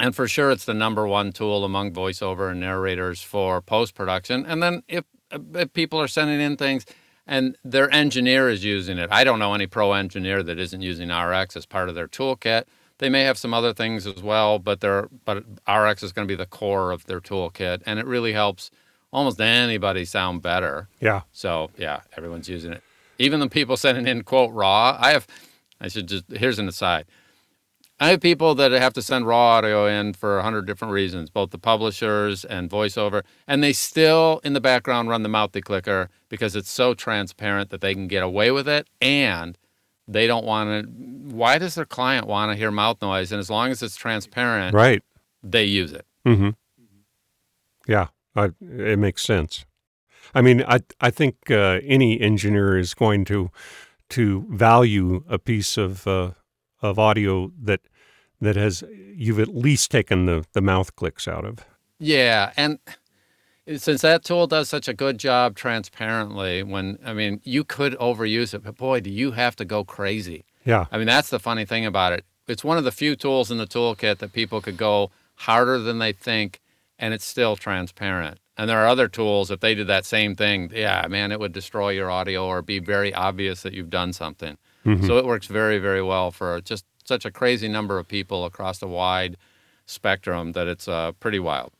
and 0.00 0.14
for 0.14 0.28
sure, 0.28 0.50
it's 0.50 0.64
the 0.64 0.74
number 0.74 1.06
one 1.06 1.32
tool 1.32 1.64
among 1.64 1.92
voiceover 1.92 2.50
and 2.50 2.60
narrators 2.60 3.20
for 3.20 3.60
post 3.60 3.94
production. 3.94 4.46
And 4.46 4.62
then 4.62 4.82
if 4.86 5.00
uh, 5.00 5.02
Uh, 5.30 5.66
people 5.72 6.00
are 6.00 6.08
sending 6.08 6.40
in 6.40 6.56
things 6.56 6.86
and 7.28 7.56
their 7.62 7.92
engineer 7.92 8.48
is 8.48 8.64
using 8.64 8.98
it. 8.98 9.10
I 9.12 9.22
don't 9.22 9.38
know 9.38 9.52
any 9.54 9.66
pro 9.66 9.92
engineer 9.92 10.42
that 10.42 10.58
isn't 10.58 10.80
using 10.80 11.10
RX 11.10 11.56
as 11.56 11.66
part 11.66 11.90
of 11.90 11.94
their 11.94 12.08
toolkit. 12.08 12.64
They 12.96 13.10
may 13.10 13.22
have 13.22 13.38
some 13.38 13.54
other 13.54 13.72
things 13.72 14.06
as 14.06 14.22
well, 14.22 14.58
but 14.58 14.80
they're, 14.80 15.08
but 15.24 15.44
RX 15.68 16.02
is 16.02 16.12
going 16.12 16.26
to 16.26 16.32
be 16.32 16.36
the 16.36 16.46
core 16.46 16.90
of 16.90 17.04
their 17.06 17.20
toolkit, 17.20 17.82
and 17.86 18.00
it 18.00 18.06
really 18.06 18.32
helps 18.32 18.72
almost 19.12 19.40
anybody 19.40 20.04
sound 20.04 20.42
better. 20.42 20.88
Yeah. 20.98 21.20
So 21.32 21.70
yeah, 21.76 22.00
everyone's 22.16 22.48
using 22.48 22.72
it. 22.72 22.82
Even 23.18 23.40
the 23.40 23.48
people 23.48 23.76
sending 23.76 24.08
in 24.08 24.22
quote 24.24 24.52
raw. 24.52 24.96
I 24.98 25.10
have. 25.10 25.26
I 25.80 25.86
should 25.86 26.08
just 26.08 26.24
here's 26.28 26.58
an 26.58 26.66
aside. 26.66 27.04
I 28.00 28.10
have 28.10 28.20
people 28.20 28.54
that 28.54 28.70
have 28.70 28.92
to 28.92 29.02
send 29.02 29.26
raw 29.26 29.56
audio 29.56 29.86
in 29.86 30.12
for 30.12 30.34
a 30.34 30.42
100 30.42 30.66
different 30.66 30.92
reasons, 30.92 31.30
both 31.30 31.50
the 31.50 31.58
publishers 31.58 32.44
and 32.44 32.70
voiceover, 32.70 33.24
and 33.46 33.62
they 33.62 33.72
still 33.72 34.40
in 34.44 34.52
the 34.52 34.60
background 34.60 35.08
run 35.08 35.24
the 35.24 35.28
mouth 35.28 35.50
declicker 35.50 36.08
because 36.28 36.54
it's 36.54 36.70
so 36.70 36.94
transparent 36.94 37.70
that 37.70 37.80
they 37.80 37.94
can 37.94 38.06
get 38.06 38.22
away 38.22 38.52
with 38.52 38.68
it 38.68 38.86
and 39.00 39.58
they 40.06 40.26
don't 40.26 40.44
want 40.44 40.68
to 40.68 40.90
why 41.34 41.58
does 41.58 41.74
their 41.74 41.84
client 41.84 42.26
want 42.26 42.52
to 42.52 42.56
hear 42.56 42.70
mouth 42.70 43.02
noise? 43.02 43.32
And 43.32 43.40
as 43.40 43.50
long 43.50 43.70
as 43.70 43.82
it's 43.82 43.96
transparent 43.96 44.74
right. 44.74 45.02
they 45.42 45.64
use 45.64 45.92
it. 45.92 46.06
Mm-hmm. 46.24 46.50
yeah 47.86 48.08
I, 48.36 48.50
it 48.60 48.98
makes 48.98 49.22
sense. 49.22 49.64
I 50.34 50.40
mean 50.40 50.62
i 50.68 50.80
i 51.00 51.10
think 51.10 51.50
uh, 51.50 51.80
any 51.82 52.20
engineer 52.20 52.78
is 52.78 52.94
going 52.94 53.24
to 53.26 53.50
to 54.10 54.46
value 54.50 55.24
a 55.28 55.38
piece 55.38 55.76
of 55.76 56.06
uh, 56.06 56.30
of 56.80 56.98
audio 56.98 57.52
that 57.62 57.80
that 58.40 58.56
has 58.56 58.84
you've 59.14 59.40
at 59.40 59.54
least 59.54 59.90
taken 59.90 60.26
the 60.26 60.44
the 60.52 60.60
mouth 60.60 60.94
clicks 60.96 61.26
out 61.26 61.44
of. 61.44 61.64
Yeah, 61.98 62.52
and 62.56 62.78
since 63.76 64.02
that 64.02 64.24
tool 64.24 64.46
does 64.46 64.68
such 64.68 64.88
a 64.88 64.94
good 64.94 65.18
job 65.18 65.56
transparently, 65.56 66.62
when 66.62 66.98
I 67.04 67.12
mean 67.12 67.40
you 67.44 67.64
could 67.64 67.94
overuse 67.94 68.54
it, 68.54 68.62
but 68.64 68.76
boy, 68.76 69.00
do 69.00 69.10
you 69.10 69.32
have 69.32 69.56
to 69.56 69.64
go 69.64 69.84
crazy. 69.84 70.44
Yeah, 70.64 70.86
I 70.90 70.98
mean 70.98 71.06
that's 71.06 71.30
the 71.30 71.40
funny 71.40 71.64
thing 71.64 71.84
about 71.84 72.12
it. 72.12 72.24
It's 72.46 72.64
one 72.64 72.78
of 72.78 72.84
the 72.84 72.92
few 72.92 73.14
tools 73.14 73.50
in 73.50 73.58
the 73.58 73.66
toolkit 73.66 74.18
that 74.18 74.32
people 74.32 74.60
could 74.60 74.76
go 74.76 75.10
harder 75.34 75.78
than 75.78 75.98
they 75.98 76.12
think, 76.12 76.60
and 76.98 77.12
it's 77.12 77.24
still 77.24 77.56
transparent. 77.56 78.38
And 78.56 78.68
there 78.68 78.78
are 78.78 78.88
other 78.88 79.06
tools, 79.06 79.52
if 79.52 79.60
they 79.60 79.74
did 79.76 79.86
that 79.86 80.04
same 80.04 80.34
thing, 80.34 80.72
yeah, 80.74 81.06
man, 81.08 81.30
it 81.30 81.38
would 81.38 81.52
destroy 81.52 81.90
your 81.90 82.10
audio 82.10 82.44
or 82.46 82.60
be 82.60 82.80
very 82.80 83.14
obvious 83.14 83.62
that 83.62 83.72
you've 83.72 83.90
done 83.90 84.12
something. 84.12 84.58
Mm-hmm. 84.88 85.06
So 85.06 85.18
it 85.18 85.26
works 85.26 85.46
very, 85.46 85.78
very 85.78 86.02
well 86.02 86.30
for 86.30 86.60
just 86.60 86.84
such 87.04 87.24
a 87.24 87.30
crazy 87.30 87.68
number 87.68 87.98
of 87.98 88.08
people 88.08 88.44
across 88.44 88.78
the 88.78 88.86
wide 88.86 89.36
spectrum 89.86 90.52
that 90.52 90.66
it's 90.66 90.88
uh, 90.88 91.12
pretty 91.12 91.38
wild. 91.38 91.72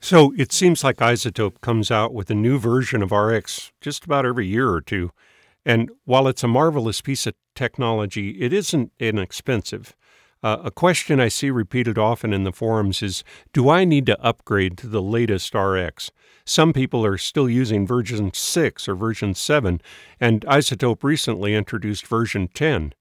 So 0.00 0.34
it 0.36 0.52
seems 0.52 0.82
like 0.82 0.96
Izotope 0.96 1.60
comes 1.60 1.90
out 1.90 2.12
with 2.12 2.28
a 2.30 2.34
new 2.34 2.58
version 2.58 3.02
of 3.02 3.12
RX 3.12 3.70
just 3.80 4.04
about 4.04 4.26
every 4.26 4.46
year 4.46 4.68
or 4.68 4.80
two. 4.80 5.12
And 5.64 5.90
while 6.04 6.26
it's 6.26 6.42
a 6.42 6.48
marvelous 6.48 7.00
piece 7.00 7.26
of 7.26 7.34
technology, 7.54 8.30
it 8.40 8.52
isn't 8.52 8.90
inexpensive. 8.98 9.94
Uh, 10.42 10.58
a 10.64 10.70
question 10.70 11.20
I 11.20 11.28
see 11.28 11.50
repeated 11.50 11.98
often 11.98 12.32
in 12.32 12.42
the 12.42 12.52
forums 12.52 13.02
is 13.02 13.22
Do 13.52 13.68
I 13.68 13.84
need 13.84 14.06
to 14.06 14.20
upgrade 14.20 14.76
to 14.78 14.88
the 14.88 15.02
latest 15.02 15.54
RX? 15.54 16.10
Some 16.44 16.72
people 16.72 17.04
are 17.04 17.16
still 17.16 17.48
using 17.48 17.86
version 17.86 18.32
6 18.34 18.88
or 18.88 18.94
version 18.96 19.34
7, 19.34 19.80
and 20.20 20.40
Izotope 20.42 21.04
recently 21.04 21.54
introduced 21.54 22.06
version 22.06 22.48
10. 22.48 22.92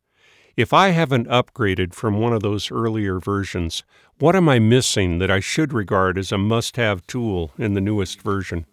If 0.55 0.73
I 0.73 0.89
haven't 0.89 1.27
upgraded 1.27 1.95
from 1.95 2.19
one 2.19 2.33
of 2.33 2.43
those 2.43 2.69
earlier 2.69 3.19
versions, 3.19 3.83
what 4.19 4.35
am 4.35 4.47
I 4.47 4.59
missing 4.59 5.17
that 5.17 5.31
I 5.31 5.39
should 5.39 5.73
regard 5.73 6.19
as 6.19 6.31
a 6.31 6.37
must 6.37 6.75
have 6.75 7.07
tool 7.07 7.51
in 7.57 7.73
the 7.73 7.81
newest 7.81 8.21
version? 8.21 8.67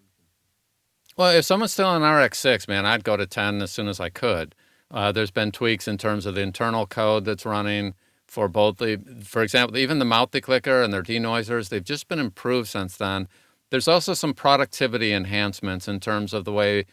Well, 1.16 1.34
if 1.34 1.46
someone's 1.46 1.72
still 1.72 1.88
on 1.88 2.02
RX6, 2.02 2.68
man, 2.68 2.84
I'd 2.84 3.04
go 3.04 3.16
to 3.16 3.26
10 3.26 3.62
as 3.62 3.70
soon 3.70 3.88
as 3.88 4.00
I 4.00 4.10
could. 4.10 4.54
Uh, 4.90 5.12
there's 5.12 5.30
been 5.30 5.52
tweaks 5.52 5.88
in 5.88 5.98
terms 5.98 6.26
of 6.26 6.34
the 6.34 6.42
internal 6.42 6.86
code 6.86 7.24
that's 7.24 7.46
running 7.46 7.94
for 8.28 8.46
both 8.46 8.76
the, 8.76 9.00
for 9.24 9.42
example, 9.42 9.76
even 9.76 9.98
the 9.98 10.04
mouth 10.04 10.30
clicker 10.42 10.82
and 10.82 10.92
their 10.92 11.02
denoisers, 11.02 11.70
they've 11.70 11.82
just 11.82 12.06
been 12.08 12.18
improved 12.18 12.68
since 12.68 12.96
then. 12.96 13.26
There's 13.70 13.88
also 13.88 14.14
some 14.14 14.34
productivity 14.34 15.12
enhancements 15.12 15.88
in 15.88 15.98
terms 16.00 16.32
of 16.32 16.44
the 16.44 16.52
way 16.52 16.84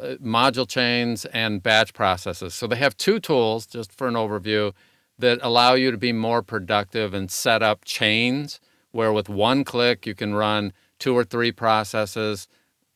uh, 0.00 0.14
module 0.22 0.68
chains 0.68 1.24
and 1.26 1.62
batch 1.62 1.92
processes. 1.92 2.54
So 2.54 2.66
they 2.66 2.76
have 2.76 2.96
two 2.96 3.20
tools, 3.20 3.66
just 3.66 3.92
for 3.92 4.08
an 4.08 4.14
overview, 4.14 4.72
that 5.18 5.38
allow 5.42 5.74
you 5.74 5.90
to 5.90 5.98
be 5.98 6.12
more 6.12 6.42
productive 6.42 7.12
and 7.12 7.30
set 7.30 7.62
up 7.62 7.84
chains 7.84 8.60
where 8.92 9.12
with 9.12 9.28
one 9.28 9.64
click 9.64 10.06
you 10.06 10.14
can 10.14 10.34
run 10.34 10.72
two 10.98 11.16
or 11.16 11.24
three 11.24 11.52
processes 11.52 12.48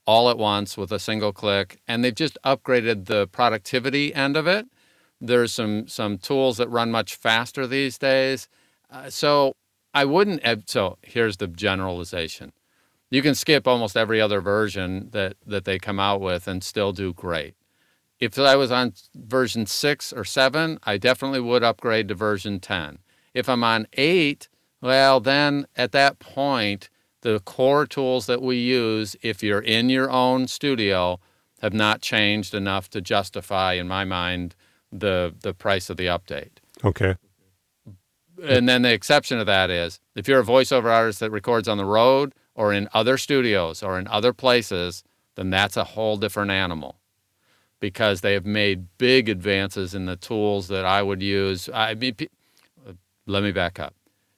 all 0.06 0.30
at 0.30 0.38
once 0.38 0.76
with 0.76 0.90
a 0.92 0.98
single 0.98 1.32
click. 1.32 1.80
And 1.86 2.04
they've 2.04 2.14
just 2.14 2.38
upgraded 2.44 3.06
the 3.06 3.26
productivity 3.28 4.14
end 4.14 4.36
of 4.36 4.46
it. 4.46 4.66
There's 5.22 5.52
some 5.52 5.86
some 5.86 6.18
tools 6.18 6.56
that 6.56 6.68
run 6.68 6.90
much 6.90 7.14
faster 7.14 7.66
these 7.66 7.96
days. 7.96 8.48
Uh, 8.90 9.08
so 9.08 9.54
I 9.94 10.04
wouldn't. 10.04 10.42
So 10.68 10.98
here's 11.02 11.36
the 11.36 11.46
generalization 11.46 12.52
you 13.10 13.20
can 13.20 13.34
skip 13.34 13.68
almost 13.68 13.94
every 13.96 14.20
other 14.20 14.40
version 14.40 15.10
that 15.12 15.36
that 15.46 15.64
they 15.64 15.78
come 15.78 16.00
out 16.00 16.20
with 16.20 16.48
and 16.48 16.64
still 16.64 16.92
do 16.92 17.12
great. 17.12 17.54
If 18.18 18.38
I 18.38 18.56
was 18.56 18.70
on 18.70 18.94
version 19.14 19.66
6 19.66 20.12
or 20.12 20.24
7, 20.24 20.78
I 20.84 20.96
definitely 20.96 21.40
would 21.40 21.64
upgrade 21.64 22.08
to 22.08 22.14
version 22.14 22.60
10. 22.60 22.98
If 23.34 23.48
I'm 23.48 23.64
on 23.64 23.86
8, 23.94 24.48
well 24.80 25.20
then 25.20 25.66
at 25.76 25.92
that 25.92 26.18
point 26.18 26.88
the 27.20 27.40
core 27.40 27.86
tools 27.86 28.26
that 28.26 28.40
we 28.42 28.56
use 28.56 29.14
if 29.22 29.42
you're 29.42 29.60
in 29.60 29.90
your 29.90 30.10
own 30.10 30.48
studio 30.48 31.20
have 31.60 31.72
not 31.72 32.00
changed 32.00 32.54
enough 32.54 32.88
to 32.90 33.00
justify 33.00 33.74
in 33.74 33.86
my 33.88 34.04
mind 34.04 34.54
the 34.92 35.34
the 35.42 35.54
price 35.54 35.90
of 35.90 35.96
the 35.96 36.06
update. 36.06 36.58
Okay. 36.84 37.16
And 38.42 38.68
then 38.68 38.82
the 38.82 38.92
exception 38.92 39.38
to 39.38 39.44
that 39.44 39.70
is 39.70 40.00
if 40.14 40.26
you're 40.26 40.40
a 40.40 40.44
voiceover 40.44 40.90
artist 40.90 41.20
that 41.20 41.30
records 41.30 41.68
on 41.68 41.78
the 41.78 41.84
road, 41.84 42.34
or 42.54 42.72
in 42.72 42.88
other 42.92 43.16
studios 43.18 43.82
or 43.82 43.98
in 43.98 44.06
other 44.08 44.32
places, 44.32 45.04
then 45.36 45.50
that's 45.50 45.76
a 45.76 45.84
whole 45.84 46.16
different 46.16 46.50
animal 46.50 46.98
because 47.80 48.20
they 48.20 48.34
have 48.34 48.46
made 48.46 48.86
big 48.98 49.28
advances 49.28 49.94
in 49.94 50.06
the 50.06 50.16
tools 50.16 50.68
that 50.68 50.84
I 50.84 51.02
would 51.02 51.22
use. 51.22 51.68
I 51.72 51.94
mean, 51.94 52.16
let 53.26 53.42
me 53.42 53.52
back 53.52 53.80
up. 53.80 53.94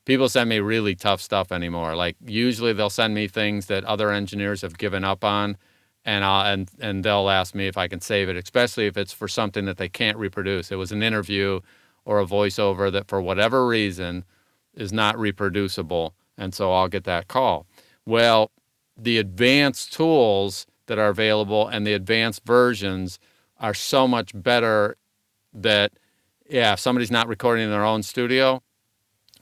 People 0.06 0.28
send 0.28 0.48
me 0.48 0.60
really 0.60 0.94
tough 0.94 1.20
stuff 1.20 1.50
anymore. 1.50 1.94
Like 1.96 2.16
usually 2.24 2.72
they'll 2.72 2.90
send 2.90 3.14
me 3.14 3.26
things 3.26 3.66
that 3.66 3.84
other 3.84 4.10
engineers 4.12 4.62
have 4.62 4.78
given 4.78 5.04
up 5.04 5.24
on, 5.24 5.56
and 6.04 6.24
I'll, 6.24 6.46
and 6.52 6.70
and 6.80 7.04
they'll 7.04 7.30
ask 7.30 7.54
me 7.54 7.66
if 7.66 7.76
I 7.76 7.88
can 7.88 8.00
save 8.00 8.28
it, 8.28 8.36
especially 8.36 8.86
if 8.86 8.96
it's 8.96 9.12
for 9.12 9.28
something 9.28 9.64
that 9.64 9.78
they 9.78 9.88
can't 9.88 10.18
reproduce. 10.18 10.70
It 10.70 10.76
was 10.76 10.92
an 10.92 11.02
interview 11.02 11.60
or 12.04 12.20
a 12.20 12.26
voiceover 12.26 12.92
that 12.92 13.08
for 13.08 13.20
whatever 13.20 13.66
reason 13.66 14.24
is 14.74 14.92
not 14.92 15.18
reproducible, 15.18 16.14
and 16.36 16.54
so 16.54 16.72
I'll 16.72 16.88
get 16.88 17.04
that 17.04 17.28
call. 17.28 17.66
Well, 18.04 18.50
the 18.96 19.18
advanced 19.18 19.92
tools 19.92 20.66
that 20.86 20.98
are 20.98 21.08
available 21.08 21.66
and 21.66 21.86
the 21.86 21.94
advanced 21.94 22.44
versions 22.44 23.18
are 23.58 23.74
so 23.74 24.06
much 24.06 24.32
better 24.34 24.96
that, 25.52 25.92
yeah, 26.48 26.74
if 26.74 26.80
somebody's 26.80 27.10
not 27.10 27.28
recording 27.28 27.64
in 27.64 27.70
their 27.70 27.84
own 27.84 28.02
studio, 28.02 28.62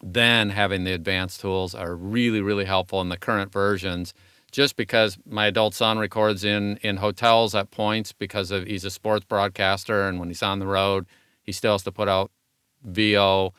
then 0.03 0.51
having 0.51 0.85
the 0.85 0.93
advanced 0.93 1.41
tools 1.41 1.75
are 1.75 1.95
really, 1.95 2.41
really 2.41 2.65
helpful 2.65 3.01
in 3.01 3.09
the 3.09 3.17
current 3.17 3.53
versions. 3.53 4.15
Just 4.53 4.77
because 4.77 5.19
my 5.27 5.47
adult 5.47 5.75
son 5.75 5.99
records 5.99 6.45
in 6.45 6.79
in 6.83 6.99
hotels 6.99 7.55
at 7.55 7.71
points 7.71 8.13
because 8.13 8.51
of 8.51 8.67
he's 8.67 8.85
a 8.85 8.91
sports 8.91 9.25
broadcaster 9.25 10.07
and 10.07 10.21
when 10.21 10.29
he's 10.29 10.43
on 10.43 10.59
the 10.59 10.67
road, 10.67 11.07
he 11.43 11.53
still 11.53 11.73
has 11.73 11.83
to 11.85 11.93
put 11.93 12.09
out 12.09 12.31
VO 12.85 13.55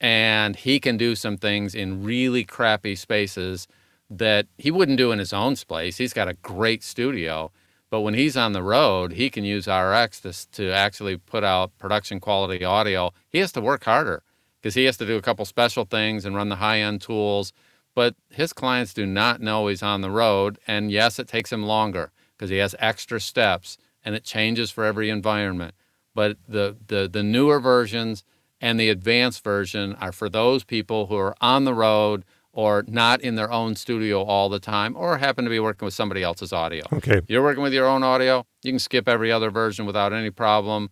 and 0.00 0.56
he 0.56 0.80
can 0.80 0.96
do 0.96 1.14
some 1.14 1.36
things 1.36 1.74
in 1.74 2.02
really 2.02 2.42
crappy 2.42 2.96
spaces 2.96 3.68
that 4.08 4.46
he 4.56 4.70
wouldn't 4.70 4.98
do 4.98 5.12
in 5.12 5.18
his 5.18 5.32
own 5.32 5.54
space. 5.56 5.98
He's 5.98 6.14
got 6.14 6.26
a 6.26 6.34
great 6.34 6.82
studio, 6.82 7.52
but 7.90 8.00
when 8.00 8.14
he's 8.14 8.36
on 8.36 8.52
the 8.52 8.62
road, 8.62 9.12
he 9.12 9.30
can 9.30 9.44
use 9.44 9.68
RX 9.68 10.20
to, 10.22 10.50
to 10.52 10.72
actually 10.72 11.18
put 11.18 11.44
out 11.44 11.76
production 11.78 12.18
quality 12.18 12.64
audio. 12.64 13.12
He 13.28 13.38
has 13.38 13.52
to 13.52 13.60
work 13.60 13.84
harder 13.84 14.22
because 14.60 14.74
he 14.74 14.84
has 14.84 14.96
to 14.96 15.06
do 15.06 15.16
a 15.16 15.22
couple 15.22 15.44
special 15.44 15.84
things 15.84 16.24
and 16.24 16.34
run 16.34 16.48
the 16.48 16.56
high 16.56 16.80
end 16.80 17.02
tools. 17.02 17.52
But 18.00 18.14
his 18.30 18.54
clients 18.54 18.94
do 18.94 19.04
not 19.04 19.42
know 19.42 19.66
he's 19.66 19.82
on 19.82 20.00
the 20.00 20.10
road. 20.10 20.58
And 20.66 20.90
yes, 20.90 21.18
it 21.18 21.28
takes 21.28 21.52
him 21.52 21.64
longer 21.64 22.12
because 22.34 22.48
he 22.48 22.56
has 22.56 22.74
extra 22.78 23.20
steps 23.20 23.76
and 24.02 24.14
it 24.14 24.24
changes 24.24 24.70
for 24.70 24.86
every 24.86 25.10
environment. 25.10 25.74
But 26.14 26.38
the, 26.48 26.78
the, 26.86 27.10
the 27.12 27.22
newer 27.22 27.60
versions 27.60 28.24
and 28.58 28.80
the 28.80 28.88
advanced 28.88 29.44
version 29.44 29.96
are 29.96 30.12
for 30.12 30.30
those 30.30 30.64
people 30.64 31.08
who 31.08 31.16
are 31.16 31.36
on 31.42 31.64
the 31.64 31.74
road 31.74 32.24
or 32.54 32.86
not 32.88 33.20
in 33.20 33.34
their 33.34 33.52
own 33.52 33.76
studio 33.76 34.22
all 34.22 34.48
the 34.48 34.60
time 34.60 34.96
or 34.96 35.18
happen 35.18 35.44
to 35.44 35.50
be 35.50 35.60
working 35.60 35.84
with 35.84 35.92
somebody 35.92 36.22
else's 36.22 36.54
audio. 36.54 36.86
Okay. 36.94 37.20
You're 37.28 37.42
working 37.42 37.62
with 37.62 37.74
your 37.74 37.86
own 37.86 38.02
audio, 38.02 38.46
you 38.62 38.72
can 38.72 38.78
skip 38.78 39.10
every 39.10 39.30
other 39.30 39.50
version 39.50 39.84
without 39.84 40.14
any 40.14 40.30
problem. 40.30 40.88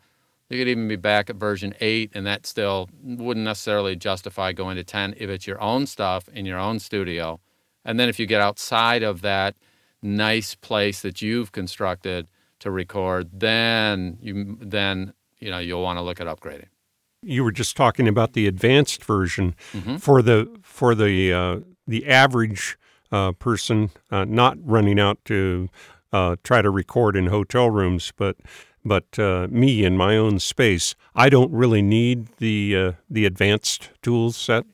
You 0.51 0.59
could 0.59 0.69
even 0.69 0.89
be 0.89 0.97
back 0.97 1.29
at 1.29 1.37
version 1.37 1.75
8 1.81 2.13
and 2.15 2.27
that 2.27 2.47
still 2.47 2.89
wouldn't 3.03 3.45
necessarily 3.45 3.97
justify 3.97 4.53
going 4.53 4.77
to 4.77 4.85
10 4.85 5.15
if 5.19 5.29
it's 5.29 5.47
your 5.47 5.61
own 5.61 5.87
stuff 5.87 6.29
in 6.29 6.47
your 6.47 6.59
own 6.59 6.79
studio. 6.79 7.41
And 7.85 8.01
then 8.01 8.09
if 8.09 8.19
you 8.19 8.27
get 8.27 8.41
outside 8.41 9.03
of 9.03 9.21
that 9.23 9.57
nice 10.03 10.55
place 10.55 11.03
that 11.03 11.21
you've 11.21 11.53
constructed 11.53 12.29
to 12.61 12.71
record, 12.71 13.29
then 13.33 14.19
you 14.21 14.59
then 14.61 15.13
you 15.39 15.51
know 15.51 15.59
you'll 15.59 15.83
want 15.83 15.99
to 15.99 16.03
look 16.03 16.21
at 16.21 16.27
upgrading 16.27 16.69
you 17.23 17.43
were 17.43 17.53
just 17.53 17.77
talking 17.77 18.07
about 18.07 18.33
the 18.33 18.47
advanced 18.47 19.05
version 19.05 19.55
mm-hmm. 19.73 19.97
for 19.97 20.23
the 20.23 20.49
for 20.63 20.95
the 20.95 21.33
uh, 21.33 21.61
the 21.87 22.07
average 22.07 22.79
uh, 23.11 23.33
person 23.33 23.91
uh, 24.11 24.25
not 24.25 24.57
running 24.63 25.01
out 25.01 25.19
to 25.25 25.69
uh, 26.13 26.37
try 26.45 26.63
to 26.63 26.71
record 26.71 27.17
in 27.17 27.27
hotel 27.27 27.71
rooms, 27.71 28.13
but 28.17 28.37
but 28.89 29.19
uh, 29.19 29.47
me 29.51 29.85
in 29.85 29.97
my 29.97 30.17
own 30.17 30.39
space, 30.39 30.95
I 31.15 31.29
don't 31.29 31.53
really 31.53 31.83
need 31.83 32.29
the 32.39 32.77
uh, 32.77 32.93
the 33.09 33.27
advanced 33.27 33.91
tools 34.03 34.37
set. 34.37 34.65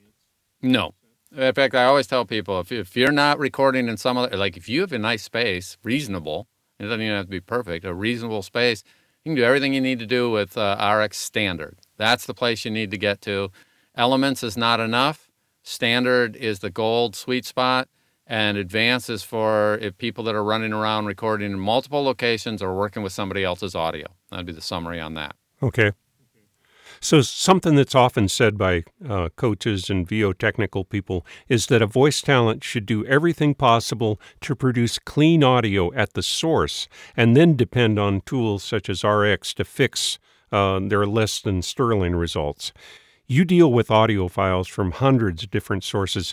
No. 0.63 0.95
In 1.37 1.53
fact, 1.53 1.75
I 1.75 1.85
always 1.85 2.07
tell 2.07 2.25
people 2.25 2.61
if, 2.61 2.71
if 2.71 2.97
you're 2.97 3.11
not 3.11 3.41
recording 3.41 3.89
in 3.89 3.97
some 3.97 4.17
other, 4.17 4.37
like 4.37 4.57
if 4.57 4.69
you 4.69 4.83
have 4.83 4.93
a 4.93 4.99
nice 4.99 5.25
space, 5.25 5.77
reasonable, 5.83 6.47
it 6.79 6.85
doesn't 6.85 7.03
even 7.03 7.17
have 7.17 7.27
to 7.27 7.31
be 7.31 7.41
perfect, 7.41 7.85
a 7.85 7.93
reasonable 7.93 8.43
space, 8.43 8.85
you 9.25 9.31
can 9.31 9.37
do 9.37 9.45
everything 9.45 9.75
you 9.75 9.81
need 9.81 9.99
to 9.99 10.07
do 10.07 10.31
with 10.31 10.57
RX 10.57 11.17
Standard. 11.17 11.79
That's 11.97 12.27
the 12.27 12.35
place 12.35 12.65
you 12.65 12.71
need 12.71 12.91
to 12.93 12.99
get 12.99 13.21
to. 13.23 13.51
Elements 13.97 14.43
is 14.43 14.57
not 14.57 14.81
enough. 14.81 15.31
Standard 15.63 16.37
is 16.37 16.61
the 16.61 16.71
gold 16.71 17.17
sweet 17.17 17.45
spot. 17.47 17.89
And 18.27 18.57
advanced 18.57 19.11
is 19.11 19.23
for 19.23 19.79
if 19.83 19.99
people 19.99 20.25
that 20.25 20.35
are 20.35 20.45
running 20.45 20.73
around 20.73 21.07
recording 21.07 21.53
in 21.53 21.59
multiple 21.59 22.03
locations 22.03 22.63
or 22.63 22.75
working 22.75 23.03
with 23.03 23.13
somebody 23.13 23.45
else's 23.45 23.75
audio. 23.75 24.07
That'd 24.31 24.47
be 24.47 24.53
the 24.53 24.63
summary 24.63 24.99
on 24.99 25.15
that. 25.15 25.37
Okay. 25.63 25.93
So, 27.01 27.21
something 27.21 27.75
that's 27.75 27.95
often 27.95 28.29
said 28.29 28.57
by 28.57 28.85
uh, 29.07 29.29
coaches 29.37 29.91
and 29.91 30.09
VO 30.09 30.33
technical 30.33 30.85
people 30.85 31.27
is 31.49 31.67
that 31.67 31.83
a 31.83 31.87
voice 31.87 32.23
talent 32.23 32.65
should 32.65 32.87
do 32.87 33.05
everything 33.05 33.55
possible 33.55 34.19
to 34.41 34.57
produce 34.57 34.99
clean 34.99 35.45
audio 35.45 35.93
at 35.93 36.15
the 36.15 36.23
source 36.23 36.89
and 37.15 37.37
then 37.37 37.57
depend 37.57 37.99
on 37.99 38.23
tools 38.23 38.65
such 38.65 38.89
as 38.89 39.05
RX 39.05 39.53
to 39.55 39.65
fix 39.65 40.19
uh, 40.55 40.79
they're 40.83 41.05
less 41.05 41.41
than 41.41 41.63
sterling 41.63 42.15
results. 42.15 42.73
You 43.27 43.45
deal 43.45 43.73
with 43.73 43.91
audio 43.91 44.29
files 44.29 44.69
from 44.69 44.93
hundreds 44.93 45.43
of 45.43 45.51
different 45.51 45.83
sources. 45.83 46.33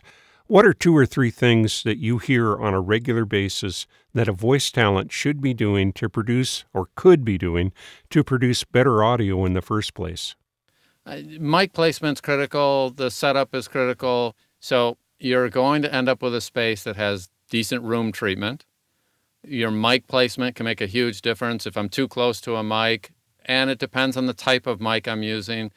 What 0.51 0.65
are 0.65 0.73
two 0.73 0.97
or 0.97 1.05
three 1.05 1.31
things 1.31 1.81
that 1.83 1.97
you 1.97 2.17
hear 2.17 2.59
on 2.59 2.73
a 2.73 2.81
regular 2.81 3.23
basis 3.23 3.87
that 4.13 4.27
a 4.27 4.33
voice 4.33 4.69
talent 4.69 5.09
should 5.09 5.39
be 5.39 5.53
doing 5.53 5.93
to 5.93 6.09
produce 6.09 6.65
or 6.73 6.89
could 6.95 7.23
be 7.23 7.37
doing 7.37 7.71
to 8.09 8.21
produce 8.21 8.65
better 8.65 9.01
audio 9.01 9.45
in 9.45 9.53
the 9.53 9.61
first 9.61 9.93
place? 9.93 10.35
Uh, 11.05 11.21
mic 11.39 11.71
placement's 11.71 12.19
critical, 12.19 12.89
the 12.89 13.09
setup 13.09 13.55
is 13.55 13.69
critical. 13.69 14.35
So 14.59 14.97
you're 15.19 15.47
going 15.47 15.83
to 15.83 15.95
end 15.95 16.09
up 16.09 16.21
with 16.21 16.35
a 16.35 16.41
space 16.41 16.83
that 16.83 16.97
has 16.97 17.29
decent 17.49 17.83
room 17.83 18.11
treatment. 18.11 18.65
Your 19.47 19.71
mic 19.71 20.05
placement 20.07 20.57
can 20.57 20.65
make 20.65 20.81
a 20.81 20.85
huge 20.85 21.21
difference. 21.21 21.65
If 21.65 21.77
I'm 21.77 21.87
too 21.87 22.09
close 22.09 22.41
to 22.41 22.57
a 22.57 22.63
mic, 22.63 23.13
and 23.45 23.69
it 23.69 23.79
depends 23.79 24.17
on 24.17 24.25
the 24.25 24.33
type 24.33 24.67
of 24.67 24.81
mic 24.81 25.07
I'm 25.07 25.23
using. 25.23 25.71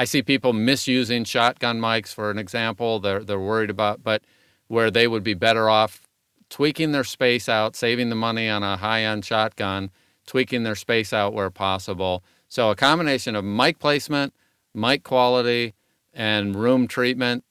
I 0.00 0.04
see 0.04 0.22
people 0.22 0.54
misusing 0.54 1.24
shotgun 1.24 1.78
mics, 1.78 2.14
for 2.14 2.30
an 2.30 2.38
example. 2.38 3.00
They're 3.00 3.22
they're 3.22 3.38
worried 3.38 3.68
about, 3.68 4.02
but 4.02 4.22
where 4.66 4.90
they 4.90 5.06
would 5.06 5.22
be 5.22 5.34
better 5.34 5.68
off 5.68 6.08
tweaking 6.48 6.92
their 6.92 7.04
space 7.04 7.50
out, 7.50 7.76
saving 7.76 8.08
the 8.08 8.14
money 8.14 8.48
on 8.48 8.62
a 8.62 8.78
high-end 8.78 9.26
shotgun, 9.26 9.90
tweaking 10.26 10.62
their 10.62 10.74
space 10.74 11.12
out 11.12 11.34
where 11.34 11.50
possible. 11.50 12.24
So 12.48 12.70
a 12.70 12.76
combination 12.76 13.36
of 13.36 13.44
mic 13.44 13.78
placement, 13.78 14.32
mic 14.74 15.04
quality, 15.04 15.74
and 16.14 16.56
room 16.56 16.88
treatment, 16.88 17.44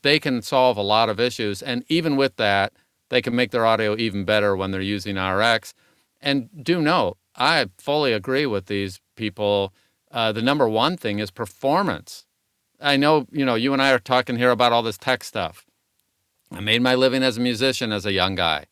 they 0.00 0.18
can 0.18 0.40
solve 0.40 0.78
a 0.78 0.82
lot 0.82 1.10
of 1.10 1.20
issues. 1.20 1.60
And 1.60 1.84
even 1.90 2.16
with 2.16 2.36
that, 2.36 2.72
they 3.10 3.20
can 3.20 3.36
make 3.36 3.50
their 3.50 3.66
audio 3.66 3.94
even 3.98 4.24
better 4.24 4.56
when 4.56 4.70
they're 4.70 4.80
using 4.80 5.18
RX. 5.18 5.74
And 6.22 6.48
do 6.64 6.80
note, 6.80 7.18
I 7.36 7.66
fully 7.76 8.14
agree 8.14 8.46
with 8.46 8.66
these 8.66 9.02
people. 9.16 9.74
Uh, 10.14 10.32
the 10.32 10.42
number 10.42 10.68
one 10.68 10.96
thing 10.96 11.18
is 11.18 11.30
performance. 11.32 12.24
I 12.80 12.96
know, 12.96 13.26
you 13.32 13.44
know, 13.44 13.56
you 13.56 13.72
and 13.74 13.82
I 13.82 13.90
are 13.92 13.98
talking 13.98 14.36
here 14.38 14.50
about 14.52 14.72
all 14.72 14.82
this 14.84 14.98
tech 14.98 15.24
stuff. 15.24 15.66
I 16.52 16.60
made 16.60 16.82
my 16.82 16.94
living 16.94 17.24
as 17.24 17.36
a 17.36 17.40
musician 17.40 17.92
as 17.92 18.06
a 18.06 18.12
young 18.12 18.36
guy. 18.36 18.66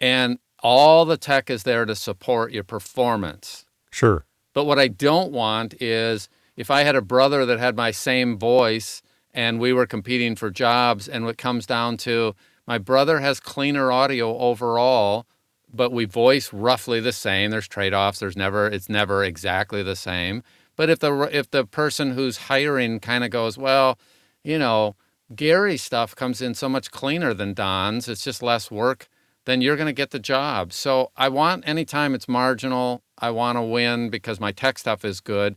and 0.00 0.38
all 0.62 1.04
the 1.04 1.16
tech 1.18 1.50
is 1.50 1.62
there 1.62 1.84
to 1.84 1.94
support 1.94 2.52
your 2.52 2.64
performance. 2.64 3.66
Sure. 3.90 4.24
But 4.54 4.64
what 4.64 4.78
I 4.78 4.88
don't 4.88 5.30
want 5.32 5.74
is 5.80 6.28
if 6.56 6.70
I 6.70 6.82
had 6.82 6.96
a 6.96 7.02
brother 7.02 7.46
that 7.46 7.58
had 7.60 7.76
my 7.76 7.90
same 7.92 8.38
voice 8.38 9.02
and 9.32 9.60
we 9.60 9.72
were 9.72 9.86
competing 9.86 10.34
for 10.34 10.50
jobs, 10.50 11.08
and 11.08 11.24
what 11.26 11.36
comes 11.36 11.66
down 11.66 11.98
to 11.98 12.34
my 12.66 12.78
brother 12.78 13.20
has 13.20 13.38
cleaner 13.38 13.92
audio 13.92 14.36
overall, 14.38 15.26
but 15.76 15.92
we 15.92 16.04
voice 16.04 16.52
roughly 16.52 17.00
the 17.00 17.12
same. 17.12 17.50
There's 17.50 17.68
trade-offs. 17.68 18.18
There's 18.18 18.36
never 18.36 18.66
it's 18.66 18.88
never 18.88 19.22
exactly 19.24 19.82
the 19.82 19.96
same. 19.96 20.42
But 20.76 20.90
if 20.90 20.98
the 20.98 21.28
if 21.32 21.50
the 21.50 21.64
person 21.64 22.12
who's 22.12 22.36
hiring 22.36 23.00
kind 23.00 23.24
of 23.24 23.30
goes, 23.30 23.56
well, 23.58 23.98
you 24.44 24.58
know, 24.58 24.96
Gary's 25.34 25.82
stuff 25.82 26.14
comes 26.14 26.40
in 26.40 26.54
so 26.54 26.68
much 26.68 26.90
cleaner 26.90 27.34
than 27.34 27.54
Don's, 27.54 28.08
it's 28.08 28.24
just 28.24 28.42
less 28.42 28.70
work, 28.70 29.08
then 29.44 29.60
you're 29.60 29.76
going 29.76 29.86
to 29.86 29.92
get 29.92 30.10
the 30.10 30.18
job. 30.18 30.72
So 30.72 31.10
I 31.16 31.28
want 31.28 31.66
anytime 31.66 32.14
it's 32.14 32.28
marginal, 32.28 33.02
I 33.18 33.30
want 33.30 33.56
to 33.56 33.62
win 33.62 34.10
because 34.10 34.38
my 34.38 34.52
tech 34.52 34.78
stuff 34.78 35.04
is 35.04 35.20
good. 35.20 35.56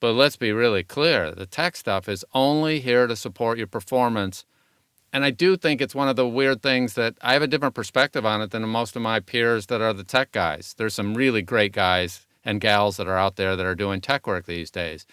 But 0.00 0.12
let's 0.12 0.36
be 0.36 0.52
really 0.52 0.84
clear 0.84 1.32
the 1.32 1.46
tech 1.46 1.74
stuff 1.74 2.08
is 2.08 2.24
only 2.32 2.80
here 2.80 3.06
to 3.08 3.16
support 3.16 3.58
your 3.58 3.66
performance. 3.66 4.44
And 5.12 5.24
I 5.24 5.30
do 5.30 5.56
think 5.56 5.80
it's 5.80 5.94
one 5.94 6.08
of 6.08 6.16
the 6.16 6.28
weird 6.28 6.62
things 6.62 6.94
that 6.94 7.14
I 7.22 7.32
have 7.32 7.42
a 7.42 7.46
different 7.46 7.74
perspective 7.74 8.26
on 8.26 8.42
it 8.42 8.50
than 8.50 8.68
most 8.68 8.94
of 8.94 9.02
my 9.02 9.20
peers 9.20 9.66
that 9.66 9.80
are 9.80 9.94
the 9.94 10.04
tech 10.04 10.32
guys. 10.32 10.74
There's 10.76 10.94
some 10.94 11.14
really 11.14 11.42
great 11.42 11.72
guys 11.72 12.26
and 12.44 12.60
gals 12.60 12.98
that 12.98 13.08
are 13.08 13.16
out 13.16 13.36
there 13.36 13.56
that 13.56 13.66
are 13.66 13.74
doing 13.74 14.00
tech 14.00 14.26
work 14.26 14.46
these 14.46 14.70
days. 14.70 15.06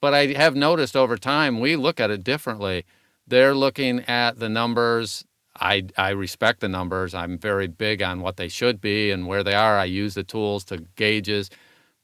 But 0.00 0.14
I 0.14 0.26
have 0.28 0.54
noticed 0.54 0.96
over 0.96 1.16
time, 1.16 1.60
we 1.60 1.76
look 1.76 2.00
at 2.00 2.10
it 2.10 2.24
differently. 2.24 2.84
They're 3.26 3.54
looking 3.54 4.00
at 4.00 4.38
the 4.38 4.48
numbers. 4.48 5.24
I, 5.60 5.86
I 5.96 6.10
respect 6.10 6.60
the 6.60 6.68
numbers. 6.68 7.14
I'm 7.14 7.36
very 7.36 7.66
big 7.66 8.00
on 8.00 8.20
what 8.20 8.36
they 8.36 8.48
should 8.48 8.80
be 8.80 9.10
and 9.10 9.26
where 9.26 9.42
they 9.42 9.54
are. 9.54 9.78
I 9.78 9.84
use 9.84 10.14
the 10.14 10.22
tools 10.22 10.64
to 10.66 10.84
gauges. 10.96 11.50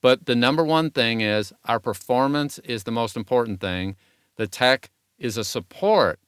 But 0.02 0.26
the 0.26 0.34
number 0.34 0.64
one 0.64 0.90
thing 0.90 1.22
is 1.22 1.52
our 1.64 1.80
performance 1.80 2.58
is 2.58 2.82
the 2.82 2.90
most 2.90 3.16
important 3.16 3.60
thing. 3.60 3.96
The 4.36 4.46
tech 4.46 4.90
is 5.18 5.38
a 5.38 5.44
support. 5.44 6.18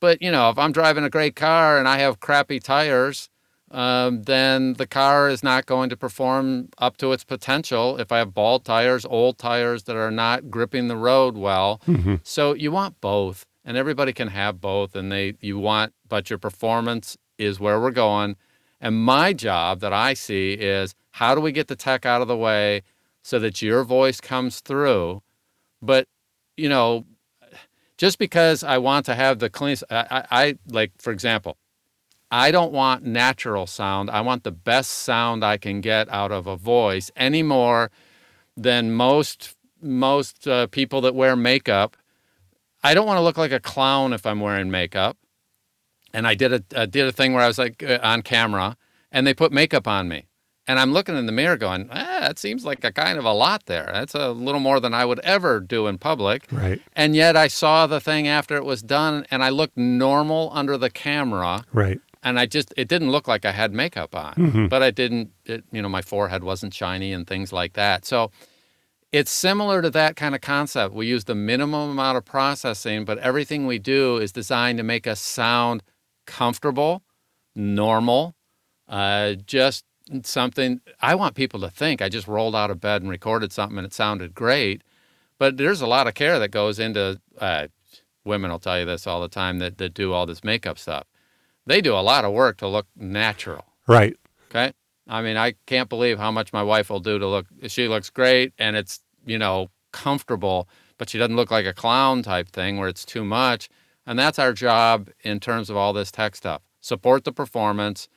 But, 0.00 0.20
you 0.20 0.30
know, 0.30 0.50
if 0.50 0.58
I'm 0.58 0.72
driving 0.72 1.04
a 1.04 1.10
great 1.10 1.36
car 1.36 1.78
and 1.78 1.88
I 1.88 1.98
have 1.98 2.20
crappy 2.20 2.60
tires, 2.60 3.30
um, 3.70 4.22
then 4.22 4.74
the 4.74 4.86
car 4.86 5.28
is 5.28 5.42
not 5.42 5.66
going 5.66 5.88
to 5.90 5.96
perform 5.96 6.68
up 6.78 6.96
to 6.98 7.12
its 7.12 7.24
potential 7.24 7.98
if 7.98 8.12
I 8.12 8.18
have 8.18 8.32
bald 8.32 8.64
tires, 8.64 9.04
old 9.04 9.38
tires 9.38 9.84
that 9.84 9.96
are 9.96 10.10
not 10.10 10.50
gripping 10.50 10.88
the 10.88 10.96
road 10.96 11.36
well. 11.36 11.80
Mm-hmm. 11.86 12.16
So 12.22 12.54
you 12.54 12.70
want 12.70 13.00
both, 13.00 13.44
and 13.64 13.76
everybody 13.76 14.12
can 14.12 14.28
have 14.28 14.60
both, 14.60 14.94
and 14.94 15.10
they 15.10 15.34
you 15.40 15.58
want, 15.58 15.94
but 16.08 16.30
your 16.30 16.38
performance 16.38 17.16
is 17.38 17.58
where 17.58 17.80
we're 17.80 17.90
going. 17.90 18.36
And 18.80 19.02
my 19.04 19.32
job 19.32 19.80
that 19.80 19.92
I 19.92 20.14
see 20.14 20.52
is 20.52 20.94
how 21.12 21.34
do 21.34 21.40
we 21.40 21.50
get 21.50 21.66
the 21.66 21.76
tech 21.76 22.06
out 22.06 22.22
of 22.22 22.28
the 22.28 22.36
way 22.36 22.82
so 23.22 23.38
that 23.40 23.60
your 23.62 23.82
voice 23.82 24.20
comes 24.20 24.60
through, 24.60 25.22
but 25.82 26.06
you 26.56 26.68
know, 26.68 27.04
just 27.96 28.18
because 28.18 28.62
I 28.62 28.78
want 28.78 29.06
to 29.06 29.14
have 29.14 29.38
the 29.38 29.50
cleanest, 29.50 29.84
I, 29.90 30.06
I, 30.10 30.24
I 30.30 30.58
like 30.68 30.92
for 30.98 31.12
example. 31.12 31.56
I 32.30 32.50
don't 32.50 32.72
want 32.72 33.04
natural 33.04 33.68
sound. 33.68 34.10
I 34.10 34.20
want 34.20 34.42
the 34.42 34.50
best 34.50 34.90
sound 34.90 35.44
I 35.44 35.58
can 35.58 35.80
get 35.80 36.08
out 36.08 36.32
of 36.32 36.48
a 36.48 36.56
voice 36.56 37.10
any 37.14 37.42
more 37.42 37.90
than 38.56 38.92
most 38.92 39.54
most 39.80 40.48
uh, 40.48 40.66
people 40.66 41.00
that 41.02 41.14
wear 41.14 41.36
makeup. 41.36 41.96
I 42.82 42.94
don't 42.94 43.06
want 43.06 43.18
to 43.18 43.22
look 43.22 43.38
like 43.38 43.52
a 43.52 43.60
clown 43.60 44.12
if 44.12 44.26
I'm 44.26 44.40
wearing 44.40 44.70
makeup. 44.70 45.16
And 46.12 46.26
I 46.26 46.34
did 46.34 46.52
a 46.52 46.64
I 46.74 46.86
did 46.86 47.06
a 47.06 47.12
thing 47.12 47.32
where 47.32 47.42
I 47.42 47.46
was 47.46 47.58
like 47.58 47.82
uh, 47.82 47.98
on 48.02 48.22
camera, 48.22 48.76
and 49.12 49.26
they 49.26 49.34
put 49.34 49.52
makeup 49.52 49.86
on 49.86 50.08
me, 50.08 50.26
and 50.66 50.78
I'm 50.78 50.92
looking 50.92 51.16
in 51.16 51.26
the 51.26 51.32
mirror 51.32 51.56
going, 51.56 51.88
ah, 51.90 52.18
that 52.20 52.38
seems 52.38 52.64
like 52.64 52.82
a 52.84 52.92
kind 52.92 53.18
of 53.18 53.24
a 53.24 53.32
lot 53.32 53.66
there. 53.66 53.88
That's 53.92 54.14
a 54.14 54.30
little 54.30 54.60
more 54.60 54.80
than 54.80 54.94
I 54.94 55.04
would 55.04 55.20
ever 55.20 55.60
do 55.60 55.86
in 55.86 55.98
public. 55.98 56.46
Right. 56.50 56.80
And 56.94 57.14
yet 57.14 57.36
I 57.36 57.48
saw 57.48 57.86
the 57.86 58.00
thing 58.00 58.26
after 58.28 58.56
it 58.56 58.64
was 58.64 58.82
done, 58.82 59.26
and 59.30 59.42
I 59.44 59.50
looked 59.50 59.76
normal 59.76 60.50
under 60.52 60.76
the 60.76 60.90
camera 60.90 61.64
Right. 61.72 62.00
and 62.22 62.38
I 62.38 62.46
just 62.46 62.74
it 62.76 62.88
didn't 62.88 63.10
look 63.12 63.28
like 63.28 63.44
I 63.44 63.52
had 63.52 63.72
makeup 63.72 64.14
on, 64.16 64.34
Mhm. 64.34 64.68
but 64.68 64.82
I 64.82 64.90
didn't. 64.90 65.30
It, 65.44 65.64
you 65.70 65.80
know, 65.82 65.88
my 65.88 66.02
forehead 66.02 66.42
wasn't 66.42 66.74
shiny 66.74 67.12
and 67.12 67.26
things 67.26 67.52
like 67.52 67.74
that. 67.74 68.04
So 68.04 68.30
it's 69.12 69.30
similar 69.30 69.80
to 69.82 69.90
that 69.90 70.16
kind 70.16 70.34
of 70.34 70.40
concept. 70.40 70.92
We 70.92 71.06
use 71.06 71.24
the 71.24 71.34
minimum 71.36 71.90
amount 71.90 72.18
of 72.18 72.24
processing, 72.24 73.04
but 73.04 73.18
everything 73.18 73.66
we 73.66 73.78
do 73.78 74.16
is 74.18 74.32
designed 74.32 74.78
to 74.78 74.82
make 74.84 75.06
us 75.06 75.20
sound 75.20 75.82
comfortable, 76.26 77.02
normal, 77.54 78.34
uh, 78.88 79.34
just 79.46 79.84
something. 80.22 80.80
I 81.00 81.14
want 81.14 81.34
people 81.34 81.60
to 81.60 81.70
think 81.70 82.00
I 82.00 82.08
just 82.08 82.28
rolled 82.28 82.54
out 82.54 82.70
of 82.70 82.80
bed 82.80 83.02
and 83.02 83.10
recorded 83.10 83.52
something 83.52 83.78
and 83.78 83.86
it 83.86 83.94
sounded 83.94 84.34
great, 84.34 84.82
but 85.38 85.56
there's 85.56 85.80
a 85.80 85.86
lot 85.86 86.06
of 86.06 86.14
care 86.14 86.38
that 86.38 86.50
goes 86.50 86.78
into. 86.78 87.20
Uh, 87.38 87.68
women 88.24 88.50
will 88.50 88.58
tell 88.58 88.78
you 88.78 88.84
this 88.84 89.06
all 89.06 89.20
the 89.20 89.28
time 89.28 89.60
that, 89.60 89.78
that 89.78 89.94
do 89.94 90.12
all 90.12 90.26
this 90.26 90.42
makeup 90.42 90.78
stuff 90.78 91.06
they 91.66 91.80
do 91.80 91.94
a 91.94 92.00
lot 92.00 92.24
of 92.24 92.32
work 92.32 92.56
to 92.58 92.68
look 92.68 92.86
natural. 92.96 93.64
Right. 93.86 94.16
Okay. 94.50 94.72
I 95.08 95.22
mean, 95.22 95.36
I 95.36 95.54
can't 95.66 95.88
believe 95.88 96.18
how 96.18 96.30
much 96.30 96.52
my 96.52 96.62
wife 96.62 96.90
will 96.90 97.00
do 97.00 97.18
to 97.18 97.26
look. 97.26 97.46
She 97.66 97.88
looks 97.88 98.10
great 98.10 98.52
and 98.58 98.76
it's, 98.76 99.00
you 99.24 99.38
know, 99.38 99.70
comfortable, 99.92 100.68
but 100.98 101.10
she 101.10 101.18
doesn't 101.18 101.36
look 101.36 101.50
like 101.50 101.66
a 101.66 101.72
clown 101.72 102.22
type 102.22 102.48
thing 102.48 102.78
where 102.78 102.88
it's 102.88 103.04
too 103.04 103.24
much. 103.24 103.68
And 104.06 104.18
that's 104.18 104.38
our 104.38 104.52
job 104.52 105.10
in 105.22 105.40
terms 105.40 105.68
of 105.68 105.76
all 105.76 105.92
this 105.92 106.10
tech 106.10 106.36
stuff. 106.36 106.62
Support 106.80 107.24
the 107.24 107.32
performance, 107.32 108.08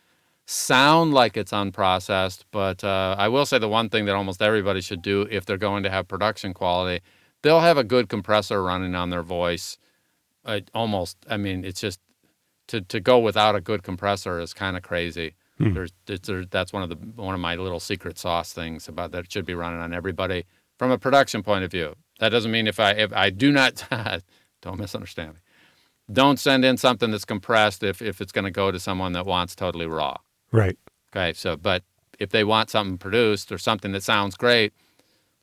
sound 0.50 1.14
like 1.14 1.38
it's 1.38 1.52
unprocessed. 1.52 2.44
But 2.52 2.84
uh, 2.84 3.16
I 3.18 3.28
will 3.28 3.46
say 3.46 3.60
the 3.60 3.70
one 3.70 3.90
thing 3.90 4.06
that 4.06 4.16
almost 4.16 4.42
everybody 4.42 4.82
should 4.82 5.02
do 5.02 5.28
if 5.30 5.46
they're 5.46 5.58
going 5.58 5.84
to 5.84 5.90
have 5.90 6.08
production 6.08 6.54
quality, 6.54 7.04
they'll 7.44 7.60
have 7.60 7.78
a 7.78 7.84
good 7.84 8.10
compressor 8.10 8.64
running 8.64 8.96
on 8.96 9.12
their 9.12 9.22
voice. 9.22 9.78
Uh, 10.44 10.62
almost, 10.74 11.18
I 11.30 11.38
mean, 11.38 11.64
it's 11.64 11.82
just 11.82 12.00
to, 12.68 12.82
to 12.82 13.00
go 13.00 13.20
without 13.20 13.56
a 13.56 13.62
good 13.62 13.84
compressor 13.84 14.40
is 14.40 14.54
kind 14.54 14.76
of 14.76 14.82
crazy. 14.82 15.36
Hmm. 15.60 15.74
There's, 15.74 15.92
it's- 16.08 16.28
there, 16.28 16.46
that's 16.46 16.74
one 16.74 16.82
of 16.84 16.90
the 16.90 16.96
one 17.22 17.36
of 17.36 17.42
my 17.42 17.56
little 17.56 17.80
secret 17.80 18.18
sauce 18.18 18.52
things 18.54 18.88
about 18.88 19.12
that 19.12 19.26
it 19.26 19.32
should 19.32 19.46
be 19.46 19.54
running 19.54 19.80
on 19.80 19.94
everybody 19.94 20.46
from 20.78 20.90
a 20.90 20.98
production 20.98 21.44
point 21.44 21.64
of 21.64 21.70
view. 21.72 21.96
That 22.20 22.30
doesn't 22.30 22.52
mean 22.52 22.66
if 22.66 22.80
I 22.80 22.92
if 22.92 23.14
I 23.14 23.30
do 23.30 23.52
not 23.52 23.86
don't 24.62 24.80
misunderstand 24.80 25.34
me. 25.34 25.40
Don't 26.12 26.40
send 26.40 26.66
in 26.66 26.78
something 26.78 27.12
that's 27.12 27.26
compressed 27.26 27.84
if 27.84 28.02
if 28.02 28.22
it's 28.22 28.32
going 28.32 28.46
to 28.46 28.52
go 28.52 28.72
to 28.72 28.80
someone 28.80 29.12
that 29.14 29.26
wants 29.26 29.54
totally 29.56 29.86
raw. 29.86 30.16
Right. 30.52 30.78
Okay, 31.16 31.34
so 31.34 31.56
but 31.56 31.84
if 32.20 32.30
they 32.30 32.44
want 32.44 32.70
something 32.70 32.98
produced 32.98 33.52
or 33.52 33.58
something 33.58 33.92
that 33.94 34.04
sounds 34.04 34.36
great, 34.36 34.74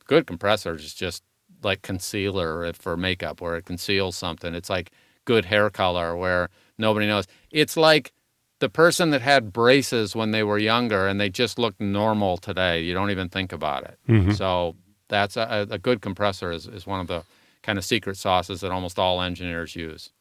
good 0.05 0.27
compressors 0.27 0.83
is 0.83 0.93
just 0.93 1.23
like 1.63 1.81
concealer 1.81 2.71
for 2.73 2.95
makeup 2.95 3.41
where 3.41 3.57
it 3.57 3.65
conceals 3.65 4.15
something. 4.15 4.53
It's 4.53 4.69
like 4.69 4.91
good 5.25 5.45
hair 5.45 5.69
color 5.69 6.15
where 6.15 6.49
nobody 6.77 7.07
knows. 7.07 7.25
It's 7.51 7.75
like 7.75 8.13
the 8.59 8.69
person 8.69 9.09
that 9.11 9.21
had 9.21 9.51
braces 9.53 10.15
when 10.15 10.31
they 10.31 10.43
were 10.43 10.57
younger 10.57 11.07
and 11.07 11.19
they 11.19 11.29
just 11.29 11.59
look 11.59 11.79
normal 11.79 12.37
today. 12.37 12.81
You 12.81 12.93
don't 12.93 13.11
even 13.11 13.29
think 13.29 13.51
about 13.51 13.83
it. 13.83 13.99
Mhm. 14.07 14.35
So 14.35 14.75
that's 15.09 15.37
a, 15.37 15.67
a 15.69 15.77
good 15.77 16.01
compressor 16.01 16.51
is, 16.51 16.67
is 16.67 16.85
one 16.87 16.99
of 16.99 17.07
the 17.07 17.23
kind 17.63 17.77
of 17.77 17.85
secret 17.85 18.17
sauces 18.17 18.61
that 18.61 18.71
almost 18.71 18.97
all 18.99 19.21
engineers 19.21 19.75
use. 19.75 20.11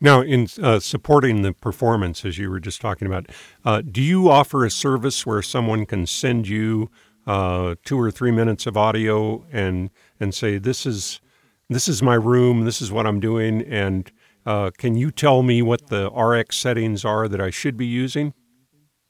Now, 0.00 0.20
in 0.20 0.46
uh, 0.62 0.80
supporting 0.80 1.42
the 1.42 1.52
performance, 1.52 2.24
as 2.24 2.36
you 2.36 2.50
were 2.50 2.60
just 2.60 2.80
talking 2.80 3.06
about, 3.06 3.26
uh, 3.64 3.82
do 3.82 4.02
you 4.02 4.30
offer 4.30 4.64
a 4.64 4.70
service 4.70 5.24
where 5.24 5.40
someone 5.42 5.86
can 5.86 6.06
send 6.06 6.48
you 6.48 6.90
uh, 7.26 7.74
two 7.84 7.98
or 7.98 8.10
three 8.10 8.30
minutes 8.30 8.66
of 8.66 8.76
audio 8.76 9.44
and 9.50 9.90
and 10.20 10.34
say 10.34 10.58
this 10.58 10.86
is 10.86 11.20
this 11.68 11.88
is 11.88 12.02
my 12.02 12.14
room, 12.14 12.64
this 12.64 12.80
is 12.80 12.92
what 12.92 13.06
I'm 13.06 13.20
doing, 13.20 13.62
and 13.62 14.10
uh, 14.44 14.70
can 14.76 14.96
you 14.96 15.10
tell 15.10 15.42
me 15.42 15.62
what 15.62 15.88
the 15.88 16.10
RX 16.10 16.56
settings 16.56 17.04
are 17.04 17.26
that 17.26 17.40
I 17.40 17.50
should 17.50 17.76
be 17.76 17.86
using? 17.86 18.32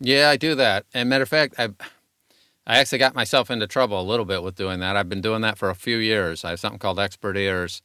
Yeah, 0.01 0.31
I 0.31 0.37
do 0.37 0.55
that. 0.55 0.87
And 0.95 1.09
matter 1.11 1.23
of 1.23 1.29
fact, 1.29 1.57
I 1.59 1.71
I 2.67 2.79
actually 2.79 2.99
got 2.99 3.15
myself 3.15 3.51
into 3.51 3.67
trouble 3.67 4.01
a 4.01 4.03
little 4.03 4.25
bit 4.25 4.43
with 4.43 4.55
doing 4.55 4.81
that. 4.81 4.97
I've 4.97 5.09
been 5.09 5.21
doing 5.21 5.43
that 5.43 5.59
for 5.59 5.69
a 5.69 5.75
few 5.75 5.99
years. 5.99 6.45
I 6.45 6.51
have 6.51 6.61
something 6.61 6.79
called 6.79 6.99
Expert 6.99 7.37
Ears, 7.37 7.83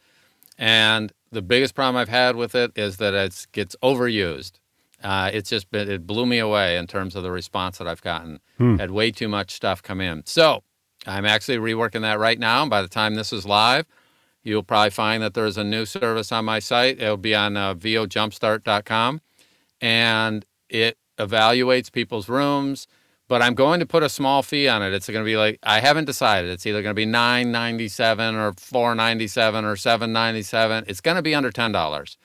and 0.58 1.12
the 1.32 1.42
biggest 1.42 1.76
problem 1.76 2.00
I've 2.00 2.10
had 2.10 2.36
with 2.36 2.56
it 2.56 2.72
is 2.76 2.98
that 2.98 3.14
it 3.14 3.48
gets 3.52 3.76
overused. 3.82 4.54
Uh, 5.04 5.32
it's 5.34 5.50
just 5.50 5.72
been 5.72 5.90
it 5.90 6.06
blew 6.06 6.26
me 6.26 6.38
away 6.38 6.78
in 6.78 6.86
terms 6.88 7.16
of 7.16 7.24
the 7.24 7.32
response 7.32 7.78
that 7.80 7.88
I've 7.88 8.02
gotten. 8.02 8.40
Hmm. 8.58 8.78
Had 8.78 8.92
way 8.92 9.12
too 9.12 9.28
much 9.28 9.52
stuff 9.52 9.82
come 9.82 10.00
in. 10.00 10.24
So 10.26 10.64
I'm 11.08 11.26
actually 11.26 11.58
reworking 11.58 12.02
that 12.02 12.20
right 12.20 12.38
now. 12.38 12.62
And 12.62 12.70
by 12.70 12.82
the 12.82 12.88
time 12.88 13.16
this 13.16 13.34
is 13.34 13.46
live, 13.46 13.86
you'll 14.44 14.64
probably 14.64 14.92
find 14.92 15.24
that 15.24 15.34
there's 15.34 15.58
a 15.58 15.64
new 15.64 15.86
service 15.86 16.32
on 16.32 16.46
my 16.46 16.60
site. 16.60 17.02
It'll 17.02 17.18
be 17.18 17.34
on 17.34 17.58
uh, 17.58 17.74
vojumpstart.com, 17.74 19.22
and 19.80 20.46
it 20.70 20.98
evaluates 21.18 21.92
people's 21.92 22.30
rooms. 22.30 22.88
But 23.32 23.42
I'm 23.42 23.54
going 23.56 23.80
to 23.80 23.86
put 23.86 24.04
a 24.04 24.10
small 24.10 24.44
fee 24.44 24.68
on 24.68 24.84
it. 24.84 24.92
It's 24.92 25.08
going 25.08 25.24
to 25.24 25.26
be 25.26 25.38
like 25.38 25.58
I 25.64 25.80
haven't 25.80 26.04
decided. 26.04 26.52
It's 26.52 26.66
either 26.66 26.82
going 26.82 26.92
to 26.94 27.02
be 27.06 27.06
nine 27.06 27.50
ninety 27.50 27.88
seven 27.88 28.36
or 28.36 28.52
four 28.58 28.94
ninety 28.94 29.28
seven 29.28 29.64
or 29.64 29.78
seven 29.78 30.12
ninety 30.12 30.42
seven. 30.42 30.84
It's 30.86 31.00
going 31.00 31.16
to 31.16 31.22
be 31.22 31.34
under 31.34 31.50
ten 31.50 31.72
dollars. 31.72 32.18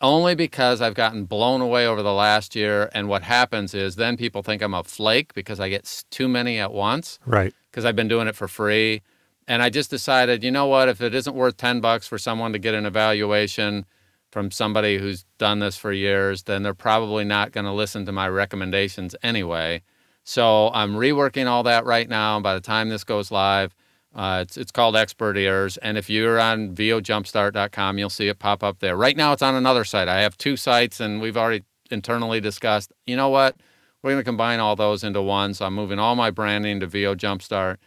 only 0.00 0.36
because 0.36 0.80
I've 0.80 0.94
gotten 0.94 1.24
blown 1.24 1.60
away 1.60 1.84
over 1.88 2.02
the 2.04 2.12
last 2.12 2.54
year. 2.54 2.88
And 2.94 3.08
what 3.08 3.22
happens 3.24 3.74
is 3.74 3.96
then 3.96 4.16
people 4.16 4.44
think 4.44 4.62
I'm 4.62 4.74
a 4.74 4.84
flake 4.84 5.34
because 5.34 5.58
I 5.58 5.68
get 5.68 6.04
too 6.10 6.28
many 6.28 6.60
at 6.60 6.72
once 6.72 7.18
Right. 7.26 7.52
because 7.68 7.84
I've 7.84 7.96
been 7.96 8.06
doing 8.06 8.28
it 8.28 8.36
for 8.36 8.46
free. 8.46 9.02
And 9.48 9.60
I 9.60 9.70
just 9.70 9.90
decided, 9.90 10.44
you 10.44 10.52
know 10.52 10.66
what, 10.66 10.88
if 10.88 11.00
it 11.00 11.16
isn't 11.16 11.34
worth 11.34 11.56
10 11.56 11.80
bucks 11.80 12.06
for 12.06 12.16
someone 12.16 12.52
to 12.52 12.60
get 12.60 12.74
an 12.74 12.86
evaluation 12.86 13.86
from 14.30 14.52
somebody 14.52 14.98
who's 14.98 15.24
done 15.38 15.58
this 15.58 15.76
for 15.76 15.90
years, 15.92 16.44
then 16.44 16.62
they're 16.62 16.74
probably 16.74 17.24
not 17.24 17.50
going 17.50 17.66
to 17.66 17.72
listen 17.72 18.06
to 18.06 18.12
my 18.12 18.28
recommendations 18.28 19.16
anyway. 19.20 19.82
So 20.28 20.70
I'm 20.74 20.92
reworking 20.92 21.46
all 21.46 21.62
that 21.62 21.86
right 21.86 22.06
now. 22.06 22.38
By 22.38 22.52
the 22.52 22.60
time 22.60 22.90
this 22.90 23.02
goes 23.02 23.30
live, 23.30 23.74
uh, 24.14 24.40
it's, 24.42 24.58
it's 24.58 24.70
called 24.70 24.94
Expert 24.94 25.38
Ears. 25.38 25.78
And 25.78 25.96
if 25.96 26.10
you're 26.10 26.38
on 26.38 26.74
vojumpstart.com, 26.74 27.96
you'll 27.96 28.10
see 28.10 28.28
it 28.28 28.38
pop 28.38 28.62
up 28.62 28.80
there. 28.80 28.94
Right 28.94 29.16
now, 29.16 29.32
it's 29.32 29.40
on 29.40 29.54
another 29.54 29.84
site. 29.84 30.06
I 30.06 30.20
have 30.20 30.36
two 30.36 30.58
sites, 30.58 31.00
and 31.00 31.22
we've 31.22 31.38
already 31.38 31.64
internally 31.90 32.42
discussed, 32.42 32.92
you 33.06 33.16
know 33.16 33.30
what? 33.30 33.56
We're 34.02 34.10
going 34.10 34.20
to 34.20 34.24
combine 34.24 34.60
all 34.60 34.76
those 34.76 35.02
into 35.02 35.22
one. 35.22 35.54
So 35.54 35.64
I'm 35.64 35.74
moving 35.74 35.98
all 35.98 36.14
my 36.14 36.30
branding 36.30 36.80
to 36.80 36.86
VO 36.86 37.14
Jumpstart, 37.14 37.78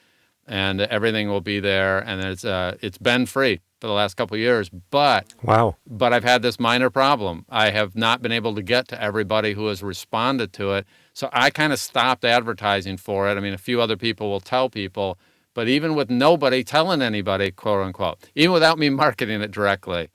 and 0.48 0.82
everything 0.82 1.30
will 1.30 1.42
be 1.42 1.60
there. 1.60 2.00
And 2.00 2.24
it's 2.24 2.44
uh, 2.44 2.76
it's 2.82 2.98
been 2.98 3.28
free 3.28 3.60
for 3.82 3.88
the 3.88 3.94
last 3.94 4.16
couple 4.16 4.36
of 4.36 4.40
years, 4.40 4.70
but 4.70 5.34
Wow. 5.44 5.76
but 5.88 6.14
I've 6.14 6.24
had 6.24 6.44
this 6.44 6.60
minor 6.60 6.90
problem. 6.92 7.46
I 7.50 7.72
have 7.72 7.96
not 7.96 8.22
been 8.22 8.32
able 8.32 8.54
to 8.56 8.62
get 8.62 8.88
to 8.90 9.02
everybody 9.02 9.54
who 9.54 9.68
has 9.68 9.82
responded 9.82 10.54
to 10.54 10.74
it. 10.74 10.86
So 11.14 11.30
I 11.34 11.50
kind 11.50 11.74
of 11.74 11.80
stopped 11.80 12.24
advertising 12.24 12.98
for 12.98 13.28
it. 13.30 13.38
I 13.38 13.40
mean, 13.42 13.54
a 13.54 13.58
few 13.58 13.82
other 13.82 13.98
people 13.98 14.30
will 14.30 14.40
tell 14.40 14.70
people, 14.70 15.18
but 15.56 15.68
even 15.68 15.96
with 15.96 16.10
nobody 16.12 16.64
telling 16.64 17.02
anybody, 17.02 17.52
quote 17.52 17.84
unquote, 17.86 18.20
even 18.36 18.54
without 18.54 18.78
me 18.78 18.90
marketing 19.04 19.42
it 19.42 19.52
directly, 19.52 20.10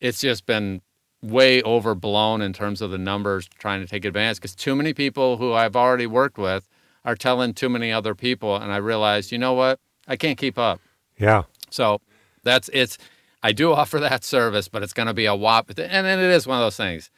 it's 0.00 0.20
just 0.20 0.44
been 0.44 0.82
way 1.22 1.62
overblown 1.62 2.42
in 2.42 2.52
terms 2.52 2.82
of 2.82 2.90
the 2.90 2.98
numbers 2.98 3.48
trying 3.58 3.80
to 3.80 3.86
take 3.86 4.04
advantage 4.04 4.36
because 4.38 4.54
too 4.54 4.74
many 4.76 4.92
people 4.92 5.38
who 5.38 5.54
I've 5.54 5.76
already 5.76 6.06
worked 6.06 6.36
with 6.36 6.68
are 7.04 7.14
telling 7.14 7.54
too 7.54 7.68
many 7.68 7.92
other 7.92 8.14
people. 8.14 8.56
And 8.56 8.72
I 8.72 8.76
realized, 8.78 9.30
you 9.30 9.38
know 9.38 9.54
what? 9.54 9.78
I 10.08 10.16
can't 10.16 10.36
keep 10.36 10.58
up. 10.58 10.80
Yeah. 11.16 11.44
So 11.70 12.00
that's 12.44 12.70
it's. 12.72 12.98
I 13.42 13.52
do 13.52 13.72
offer 13.80 13.98
that 14.00 14.24
service, 14.24 14.68
but 14.68 14.82
it's 14.82 14.92
going 14.92 15.08
to 15.08 15.14
be 15.14 15.26
a 15.26 15.34
whop. 15.34 15.70
And 15.70 16.06
then 16.06 16.18
it 16.18 16.30
is 16.30 16.46
one 16.46 16.58
of 16.58 16.64
those 16.64 16.76
things. 16.76 17.10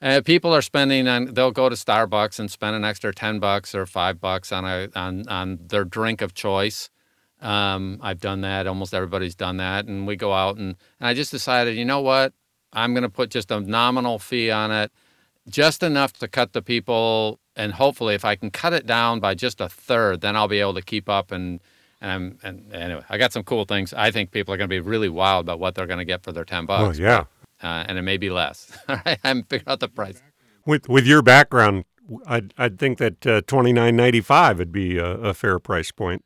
Uh, 0.00 0.20
people 0.24 0.52
are 0.52 0.62
spending 0.62 1.06
on. 1.06 1.32
They'll 1.34 1.52
go 1.52 1.68
to 1.68 1.76
Starbucks 1.76 2.40
and 2.40 2.50
spend 2.50 2.74
an 2.74 2.84
extra 2.84 3.14
ten 3.14 3.38
bucks 3.38 3.74
or 3.74 3.86
five 3.86 4.20
bucks 4.20 4.50
on 4.50 4.64
a 4.64 4.88
on 4.96 5.28
on 5.28 5.60
their 5.68 5.84
drink 5.84 6.20
of 6.20 6.34
choice. 6.34 6.90
Um, 7.40 7.98
I've 8.02 8.20
done 8.20 8.40
that. 8.42 8.66
Almost 8.66 8.94
everybody's 8.94 9.34
done 9.34 9.56
that, 9.58 9.86
and 9.86 10.06
we 10.06 10.16
go 10.16 10.32
out 10.32 10.56
and, 10.56 10.76
and 11.00 11.08
I 11.08 11.14
just 11.14 11.32
decided, 11.32 11.76
you 11.76 11.84
know 11.84 12.00
what? 12.00 12.32
I'm 12.72 12.94
going 12.94 13.02
to 13.02 13.08
put 13.08 13.30
just 13.30 13.50
a 13.50 13.60
nominal 13.60 14.18
fee 14.18 14.50
on 14.50 14.70
it, 14.70 14.92
just 15.48 15.82
enough 15.82 16.12
to 16.14 16.28
cut 16.28 16.52
the 16.52 16.62
people, 16.62 17.40
and 17.54 17.72
hopefully, 17.72 18.14
if 18.14 18.24
I 18.24 18.36
can 18.36 18.50
cut 18.50 18.72
it 18.72 18.86
down 18.86 19.20
by 19.20 19.34
just 19.34 19.60
a 19.60 19.68
third, 19.68 20.20
then 20.20 20.36
I'll 20.36 20.48
be 20.48 20.60
able 20.60 20.74
to 20.74 20.82
keep 20.82 21.08
up 21.08 21.30
and 21.32 21.60
and, 22.02 22.38
and 22.42 22.70
anyway, 22.74 23.02
I 23.08 23.16
got 23.16 23.32
some 23.32 23.42
cool 23.44 23.64
things. 23.64 23.94
I 23.94 24.10
think 24.10 24.30
people 24.30 24.52
are 24.52 24.56
going 24.58 24.68
to 24.68 24.74
be 24.74 24.80
really 24.80 25.08
wild 25.08 25.46
about 25.46 25.58
what 25.60 25.74
they're 25.74 25.86
going 25.86 25.98
to 26.00 26.04
get 26.04 26.22
for 26.22 26.32
their 26.32 26.44
10 26.44 26.64
Oh, 26.64 26.66
bucks. 26.66 26.98
yeah. 26.98 27.24
Uh, 27.62 27.84
and 27.88 27.96
it 27.96 28.02
may 28.02 28.16
be 28.18 28.28
less. 28.28 28.76
I 28.88 29.16
haven't 29.24 29.48
figured 29.48 29.68
out 29.68 29.80
the 29.80 29.88
price. 29.88 30.20
With 30.66 30.88
with 30.88 31.06
your 31.06 31.22
background, 31.22 31.84
I'd 32.26 32.52
I'd 32.58 32.78
think 32.78 32.98
that 32.98 33.26
uh, 33.26 33.40
twenty 33.46 33.72
nine 33.72 33.94
ninety 33.96 34.20
five 34.20 34.58
would 34.58 34.72
be 34.72 34.98
a, 34.98 35.06
a 35.06 35.34
fair 35.34 35.58
price 35.60 35.90
point. 35.92 36.24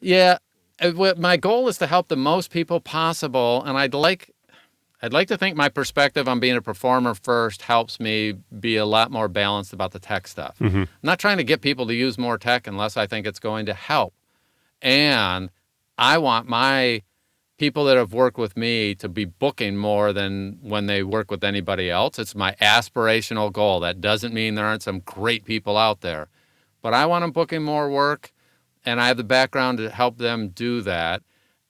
Yeah. 0.00 0.38
uh, 0.80 1.14
My 1.18 1.36
goal 1.36 1.68
is 1.68 1.78
to 1.78 1.86
help 1.86 2.08
the 2.08 2.16
most 2.16 2.50
people 2.50 2.80
possible. 2.80 3.62
And 3.64 3.76
I'd 3.78 3.94
like, 3.94 4.30
I'd 5.02 5.12
like 5.12 5.28
to 5.28 5.36
think 5.36 5.56
my 5.56 5.68
perspective 5.68 6.28
on 6.28 6.40
being 6.40 6.56
a 6.56 6.62
performer 6.62 7.14
first 7.14 7.62
helps 7.62 7.98
me 8.00 8.34
be 8.60 8.76
a 8.76 8.86
lot 8.86 9.10
more 9.10 9.28
balanced 9.28 9.72
about 9.72 9.92
the 9.92 9.98
tech 9.98 10.26
stuff. 10.28 10.56
I'm 10.60 10.88
not 11.02 11.18
trying 11.18 11.38
to 11.38 11.44
get 11.44 11.60
people 11.60 11.86
to 11.86 11.94
use 11.94 12.16
more 12.18 12.38
tech 12.38 12.66
unless 12.66 12.96
I 12.96 13.06
think 13.06 13.26
it's 13.26 13.40
going 13.40 13.66
to 13.66 13.74
help. 13.74 14.14
And 14.82 15.50
I 15.96 16.18
want 16.18 16.48
my 16.48 17.02
people 17.56 17.84
that 17.84 17.96
have 17.96 18.12
worked 18.12 18.38
with 18.38 18.56
me 18.56 18.94
to 18.96 19.08
be 19.08 19.24
booking 19.24 19.76
more 19.76 20.12
than 20.12 20.58
when 20.60 20.86
they 20.86 21.02
work 21.02 21.30
with 21.30 21.44
anybody 21.44 21.90
else. 21.90 22.18
It's 22.18 22.34
my 22.34 22.52
aspirational 22.60 23.52
goal. 23.52 23.80
That 23.80 24.00
doesn't 24.00 24.34
mean 24.34 24.54
there 24.54 24.66
aren't 24.66 24.82
some 24.82 25.00
great 25.00 25.44
people 25.44 25.76
out 25.76 26.00
there, 26.00 26.28
but 26.82 26.94
I 26.94 27.06
want 27.06 27.22
them 27.22 27.30
booking 27.30 27.62
more 27.62 27.88
work, 27.88 28.32
and 28.84 29.00
I 29.00 29.06
have 29.06 29.16
the 29.16 29.24
background 29.24 29.78
to 29.78 29.88
help 29.90 30.18
them 30.18 30.48
do 30.48 30.80
that. 30.82 31.22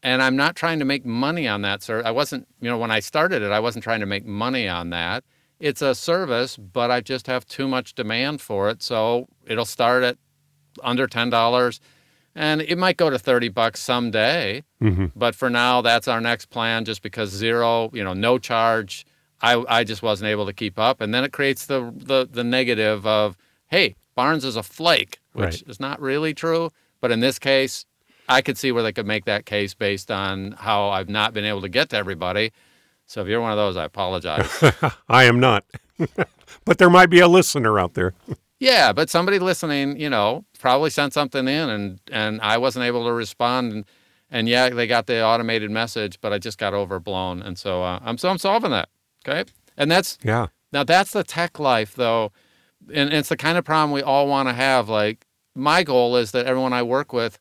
And 0.02 0.22
I'm 0.22 0.36
not 0.36 0.56
trying 0.56 0.78
to 0.80 0.84
make 0.84 1.06
money 1.06 1.46
on 1.46 1.62
that, 1.62 1.82
sir. 1.82 2.02
I 2.04 2.10
wasn't, 2.10 2.46
you 2.60 2.68
know, 2.68 2.78
when 2.78 2.90
I 2.90 3.00
started 3.00 3.42
it, 3.42 3.52
I 3.52 3.60
wasn't 3.60 3.84
trying 3.84 4.00
to 4.00 4.06
make 4.06 4.26
money 4.26 4.68
on 4.68 4.90
that. 4.90 5.24
It's 5.60 5.80
a 5.80 5.94
service, 5.94 6.56
but 6.56 6.90
I 6.90 7.00
just 7.00 7.26
have 7.26 7.46
too 7.46 7.68
much 7.68 7.94
demand 7.94 8.40
for 8.40 8.68
it. 8.68 8.82
So 8.82 9.28
it'll 9.46 9.64
start 9.64 10.02
at 10.02 10.18
under 10.82 11.06
$10 11.06 11.80
and 12.36 12.60
it 12.62 12.76
might 12.78 12.96
go 12.96 13.10
to 13.10 13.18
30 13.18 13.48
bucks 13.48 13.80
someday 13.80 14.62
Mm-hmm. 14.82 15.06
but 15.16 15.34
for 15.34 15.48
now 15.48 15.80
that's 15.80 16.08
our 16.08 16.20
next 16.20 16.46
plan 16.46 16.84
just 16.84 17.00
because 17.02 17.30
zero 17.30 17.90
you 17.94 18.04
know 18.04 18.12
no 18.12 18.36
charge 18.38 19.06
i, 19.40 19.62
I 19.68 19.84
just 19.84 20.02
wasn't 20.02 20.28
able 20.28 20.44
to 20.46 20.52
keep 20.52 20.78
up 20.78 21.00
and 21.00 21.14
then 21.14 21.24
it 21.24 21.32
creates 21.32 21.64
the, 21.66 21.90
the 21.96 22.28
the 22.30 22.44
negative 22.44 23.06
of 23.06 23.36
hey 23.68 23.94
Baarns 24.16 24.44
is 24.44 24.56
a 24.56 24.62
flake 24.62 25.20
which 25.32 25.44
Right. 25.44 25.62
is 25.66 25.80
not 25.80 26.00
really 26.00 26.34
true 26.34 26.70
but 27.00 27.10
in 27.10 27.20
this 27.20 27.38
case 27.38 27.86
i 28.28 28.42
could 28.42 28.58
see 28.58 28.72
where 28.72 28.82
they 28.82 28.92
could 28.92 29.06
make 29.06 29.24
that 29.24 29.46
case 29.46 29.72
based 29.74 30.10
on 30.10 30.52
how 30.52 30.88
i've 30.90 31.08
not 31.08 31.32
been 31.32 31.44
able 31.46 31.62
to 31.62 31.68
get 31.70 31.88
to 31.90 31.96
everybody 31.96 32.52
so 33.06 33.22
if 33.22 33.28
you're 33.28 33.40
one 33.40 33.52
of 33.52 33.56
those 33.58 33.76
i 33.76 33.84
apologize 33.84 34.50
I 35.08 35.24
am 35.24 35.40
not, 35.40 35.64
but 36.66 36.78
there 36.78 36.90
might 36.90 37.10
be 37.10 37.20
a 37.20 37.28
listener 37.28 37.78
out 37.78 37.94
there. 37.94 38.12
Yeah, 38.58 38.92
but 38.92 39.10
somebody 39.10 39.38
listening, 39.38 39.98
you 39.98 40.08
know, 40.08 40.44
probably 40.58 40.90
sent 40.90 41.12
something 41.12 41.46
in 41.48 41.68
and 41.68 42.00
and 42.10 42.40
I 42.40 42.58
wasn't 42.58 42.84
able 42.84 43.04
to 43.04 43.12
respond 43.12 43.72
and 43.72 43.84
and 44.30 44.48
yeah, 44.48 44.70
they 44.70 44.86
got 44.86 45.06
the 45.06 45.22
automated 45.24 45.70
message, 45.70 46.20
but 46.20 46.32
I 46.32 46.38
just 46.38 46.58
got 46.58 46.74
overblown 46.74 47.42
and 47.42 47.58
so 47.58 47.82
uh, 47.82 47.98
I'm 48.02 48.18
so 48.18 48.28
I'm 48.30 48.38
solving 48.38 48.70
that. 48.70 48.88
Okay? 49.26 49.50
And 49.76 49.90
that's 49.90 50.18
Yeah. 50.22 50.46
now 50.72 50.84
that's 50.84 51.12
the 51.12 51.24
tech 51.24 51.58
life 51.58 51.94
though. 51.94 52.32
And 52.92 53.12
it's 53.12 53.28
the 53.28 53.36
kind 53.36 53.58
of 53.58 53.64
problem 53.64 53.92
we 53.92 54.02
all 54.02 54.28
want 54.28 54.48
to 54.48 54.54
have 54.54 54.88
like 54.88 55.26
my 55.54 55.82
goal 55.82 56.16
is 56.16 56.32
that 56.32 56.46
everyone 56.46 56.72
I 56.72 56.82
work 56.82 57.12
with 57.12 57.38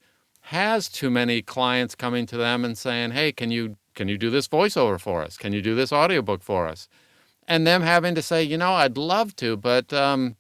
has 0.48 0.90
too 0.90 1.10
many 1.10 1.42
clients 1.42 1.96
coming 1.96 2.26
to 2.28 2.38
them 2.38 2.66
and 2.66 2.78
saying, 2.78 3.12
"Hey, 3.12 3.32
can 3.32 3.50
you 3.52 3.78
can 3.96 4.08
you 4.08 4.18
do 4.18 4.30
this 4.30 4.48
voiceover 4.48 5.00
for 5.00 5.22
us? 5.24 5.38
Can 5.38 5.54
you 5.54 5.62
do 5.62 5.74
this 5.76 5.92
audiobook 5.94 6.44
for 6.44 6.68
us?" 6.68 6.88
And 7.48 7.66
them 7.66 7.82
having 7.82 8.14
to 8.16 8.22
say, 8.22 8.44
"You 8.44 8.58
know, 8.58 8.74
I'd 8.74 8.98
love 8.98 9.36
to, 9.38 9.56
but 9.58 9.94
um 9.94 10.36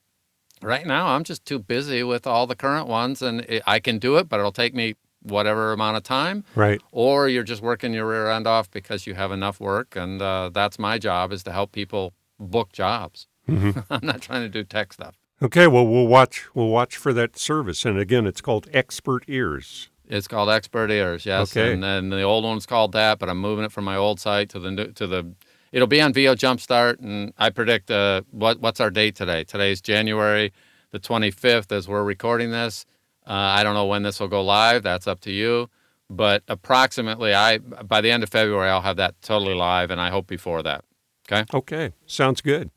right 0.63 0.85
now 0.85 1.07
i'm 1.07 1.23
just 1.23 1.45
too 1.45 1.59
busy 1.59 2.03
with 2.03 2.25
all 2.27 2.47
the 2.47 2.55
current 2.55 2.87
ones 2.87 3.21
and 3.21 3.41
it, 3.41 3.61
i 3.67 3.79
can 3.79 3.99
do 3.99 4.17
it 4.17 4.29
but 4.29 4.39
it'll 4.39 4.51
take 4.51 4.73
me 4.73 4.95
whatever 5.21 5.71
amount 5.71 5.95
of 5.97 6.03
time 6.03 6.43
Right. 6.55 6.81
or 6.91 7.29
you're 7.29 7.43
just 7.43 7.61
working 7.61 7.93
your 7.93 8.07
rear 8.07 8.29
end 8.29 8.45
off 8.47 8.69
because 8.69 9.07
you 9.07 9.13
have 9.15 9.31
enough 9.31 9.59
work 9.59 9.95
and 9.95 10.21
uh, 10.21 10.49
that's 10.53 10.77
my 10.77 10.97
job 10.97 11.31
is 11.31 11.43
to 11.43 11.51
help 11.51 11.71
people 11.71 12.13
book 12.39 12.71
jobs 12.73 13.27
i'm 13.47 13.99
not 14.01 14.21
trying 14.21 14.41
to 14.41 14.49
do 14.49 14.63
tech 14.63 14.93
stuff 14.93 15.15
Okay. 15.41 15.67
Well, 15.67 15.85
we'll 15.85 16.07
watch. 16.07 16.45
We'll 16.55 16.69
watch 16.69 16.95
for 16.95 17.11
that 17.11 17.37
service. 17.37 17.83
And 17.83 17.97
again, 17.99 18.25
it's 18.25 18.39
called 18.39 18.69
Expert 18.71 19.25
Ears. 19.27 19.89
it's 20.07 20.25
called 20.27 20.49
expert 20.49 20.89
ears 20.89 21.25
yes 21.25 21.51
Okay. 21.51 21.73
and 21.73 21.83
then 21.83 22.09
the 22.11 22.21
old 22.21 22.45
one's 22.45 22.65
called 22.65 22.93
that 22.93 23.19
but 23.19 23.27
i'm 23.29 23.39
moving 23.39 23.65
it 23.65 23.71
from 23.71 23.83
my 23.83 23.97
old 23.97 24.19
site 24.21 24.47
to 24.49 24.59
the 24.59 24.71
new 24.71 24.87
to 24.93 25.05
the 25.07 25.33
it'll 25.73 25.87
be 25.87 25.99
on 25.99 26.13
vo 26.13 26.33
jumpstart 26.35 26.99
and 27.01 27.33
i 27.37 27.49
predict 27.49 27.91
uh, 27.91 28.21
what 28.31 28.61
what's 28.61 28.79
our 28.79 28.89
date 28.89 29.15
today 29.15 29.43
today's 29.43 29.81
january 29.81 30.53
the 30.91 30.99
25th 30.99 31.73
as 31.73 31.87
we're 31.89 32.03
recording 32.03 32.51
this 32.51 32.85
uh, 33.27 33.33
i 33.33 33.63
don't 33.63 33.73
know 33.73 33.85
when 33.85 34.03
this 34.03 34.21
will 34.21 34.29
go 34.29 34.41
live 34.41 34.81
that's 34.83 35.07
up 35.07 35.19
to 35.19 35.31
you 35.31 35.69
but 36.09 36.43
approximately 36.47 37.33
i 37.33 37.57
by 37.57 37.99
the 37.99 38.09
end 38.09 38.23
of 38.23 38.29
february 38.29 38.69
i'll 38.69 38.81
have 38.81 38.97
that 38.97 39.21
totally 39.21 39.53
live 39.55 39.91
and 39.91 39.99
i 39.99 40.09
hope 40.09 40.27
before 40.27 40.63
that 40.63 40.85
okay 41.29 41.45
Okay. 41.53 41.93
Sounds 42.05 42.41
good. 42.41 42.69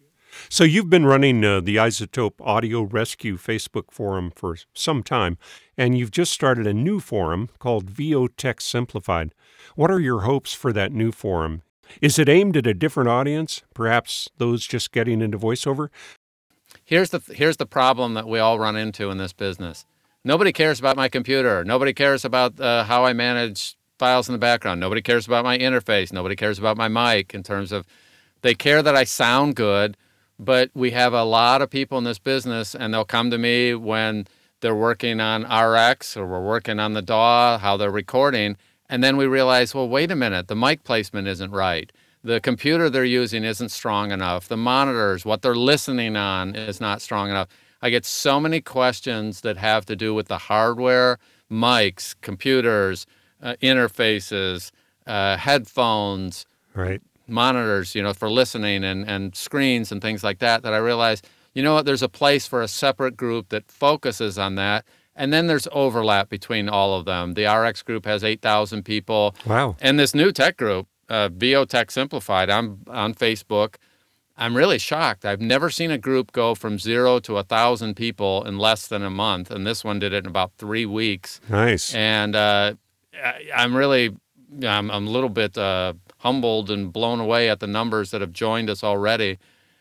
So 0.49 0.65
you've 0.65 0.91
been 0.91 1.07
running 1.07 1.45
uh, 1.45 1.61
the 1.61 1.77
Izotope 1.77 2.41
Audio 2.41 2.83
Rescue 2.83 3.37
Facebook 3.39 3.91
forum 3.91 4.31
for 4.35 4.57
some 4.75 5.03
time, 5.03 5.39
and 5.79 5.97
you've 5.97 6.11
just 6.11 6.33
started 6.33 6.67
a 6.67 6.75
new 6.75 7.01
forum 7.01 7.49
called 7.59 7.89
VO 7.89 8.29
Tech 8.29 8.61
Simplified. 8.61 9.33
What 9.77 9.91
are 9.91 10.01
your 10.01 10.21
hopes 10.23 10.53
for 10.53 10.73
that 10.75 10.93
new 10.93 11.11
forum? 11.11 11.63
Is 12.01 12.19
it 12.19 12.29
aimed 12.29 12.57
at 12.57 12.67
a 12.67 12.75
different 12.75 13.09
audience, 13.09 13.63
perhaps 13.75 14.29
those 14.39 14.67
just 14.67 14.93
getting 14.93 15.21
into 15.21 15.39
voiceover? 15.39 15.89
here's 16.87 17.11
the 17.11 17.21
here's 17.35 17.59
the 17.59 17.67
problem 17.67 18.15
that 18.15 18.27
we 18.27 18.39
all 18.39 18.59
run 18.59 18.77
into 18.77 19.11
in 19.11 19.19
this 19.19 19.35
business. 19.35 19.85
Nobody 20.25 20.53
cares 20.53 20.79
about 20.79 20.97
my 20.97 21.09
computer. 21.09 21.65
Nobody 21.65 21.93
cares 21.93 22.25
about 22.25 22.59
uh, 22.59 22.85
how 22.85 23.05
I 23.05 23.13
manage 23.13 23.77
files 23.99 24.29
in 24.29 24.33
the 24.33 24.39
background. 24.39 24.81
Nobody 24.81 25.03
cares 25.03 25.27
about 25.27 25.45
my 25.45 25.59
interface. 25.59 26.13
Nobody 26.13 26.35
cares 26.35 26.59
about 26.59 26.77
my 26.77 26.89
mic 26.89 27.35
in 27.35 27.43
terms 27.43 27.73
of 27.73 27.87
they 28.43 28.55
care 28.55 28.83
that 28.83 28.97
I 28.97 29.05
sound 29.05 29.57
good, 29.57 29.97
but 30.39 30.71
we 30.75 30.93
have 30.93 31.13
a 31.13 31.25
lot 31.25 31.63
of 31.63 31.71
people 31.71 31.99
in 31.99 32.05
this 32.05 32.19
business 32.19 32.75
and 32.75 32.93
they'll 32.95 33.05
come 33.05 33.31
to 33.31 33.39
me 33.39 33.75
when 33.75 34.27
they're 34.61 34.75
working 34.75 35.21
on 35.21 35.43
RX 35.43 36.17
or 36.17 36.27
we're 36.27 36.45
working 36.45 36.81
on 36.81 36.95
the 36.95 37.03
DAW, 37.03 37.59
how 37.59 37.77
they're 37.77 37.91
recording, 37.91 38.57
and 38.89 39.03
then 39.03 39.17
we 39.17 39.27
realize, 39.27 39.75
well, 39.75 39.89
wait 39.89 40.11
a 40.11 40.17
minute, 40.17 40.49
the 40.49 40.57
mic 40.57 40.85
placement 40.85 41.29
isn't 41.29 41.51
right. 41.51 41.91
the 42.25 42.41
computer 42.41 42.91
they're 42.91 43.05
using 43.05 43.45
isn't 43.45 43.69
strong 43.71 44.11
enough. 44.11 44.49
The 44.49 44.57
monitors, 44.57 45.25
what 45.25 45.43
they're 45.43 45.55
listening 45.55 46.17
on, 46.17 46.57
is 46.57 46.81
not 46.81 47.01
strong 47.01 47.31
enough. 47.31 47.49
I 47.83 47.91
get 47.91 48.05
so 48.05 48.41
many 48.41 48.61
questions 48.61 49.43
that 49.43 49.57
have 49.59 49.87
to 49.87 49.95
do 49.95 50.13
with 50.13 50.27
the 50.27 50.39
hardware, 50.39 51.19
mics, 51.51 52.17
computers, 52.23 53.07
uh, 53.43 53.55
interfaces, 53.63 54.73
uh, 55.07 55.37
headphones, 55.37 56.47
Right. 56.75 57.01
monitors, 57.29 57.95
you 57.95 58.03
know, 58.03 58.13
for 58.13 58.29
listening 58.31 58.83
and, 58.85 59.09
and 59.09 59.35
screens 59.37 59.93
and 59.93 60.03
things 60.03 60.25
like 60.25 60.41
that, 60.41 60.63
that 60.63 60.75
I 60.75 60.79
realize, 60.79 61.23
you 61.55 61.63
know 61.63 61.75
what, 61.75 61.87
there's 61.87 62.03
a 62.03 62.09
place 62.09 62.47
for 62.47 62.61
a 62.61 62.69
separate 62.69 63.17
group 63.17 63.49
that 63.51 63.71
focuses 63.71 64.37
on 64.39 64.57
that. 64.57 64.85
And 65.17 65.33
then 65.33 65.47
there's 65.47 65.67
overlap 65.73 66.29
between 66.29 66.69
all 66.69 66.95
of 66.95 67.07
them. 67.07 67.35
The 67.35 67.47
RX 67.47 67.83
group 67.83 68.05
has 68.05 68.23
8,000 68.23 68.85
people. 68.85 69.35
Wow. 69.47 69.77
And 69.81 69.99
this 69.99 70.15
new 70.15 70.31
tech 70.31 70.59
group, 70.59 70.87
uh, 71.09 71.31
VO 71.33 71.65
Tech 71.65 71.91
Simplified, 71.91 72.51
I'm 72.51 72.83
on 72.87 73.15
Facebook. 73.15 73.77
I'm 74.37 74.55
really 74.55 74.79
shocked. 74.79 75.25
I've 75.25 75.41
never 75.41 75.71
seen 75.71 75.91
a 75.91 75.97
group 75.97 76.33
go 76.33 76.55
from 76.55 76.79
zero 76.79 77.19
to 77.21 77.39
a 77.39 77.43
thousand 77.43 77.95
people 77.95 78.45
in 78.45 78.59
less 78.59 78.87
than 78.87 79.03
a 79.03 79.09
month, 79.09 79.51
and 79.51 79.67
this 79.67 79.83
one 79.83 79.99
did 79.99 80.13
it 80.13 80.25
in 80.25 80.27
about 80.27 80.53
three 80.59 80.85
weeks. 80.85 81.41
Nice. 81.49 81.95
And 81.95 82.37
uh, 82.37 82.75
I, 83.15 83.47
I'm 83.57 83.75
really, 83.75 84.15
I'm, 84.63 84.91
I'm 84.91 85.07
a 85.07 85.11
little 85.11 85.31
bit 85.31 85.57
uh, 85.57 85.95
humbled 86.19 86.71
and 86.71 86.93
blown 86.93 87.19
away 87.19 87.49
at 87.49 87.61
the 87.61 87.67
numbers 87.67 88.11
that 88.11 88.21
have 88.21 88.33
joined 88.33 88.69
us 88.69 88.85
already. 88.85 89.39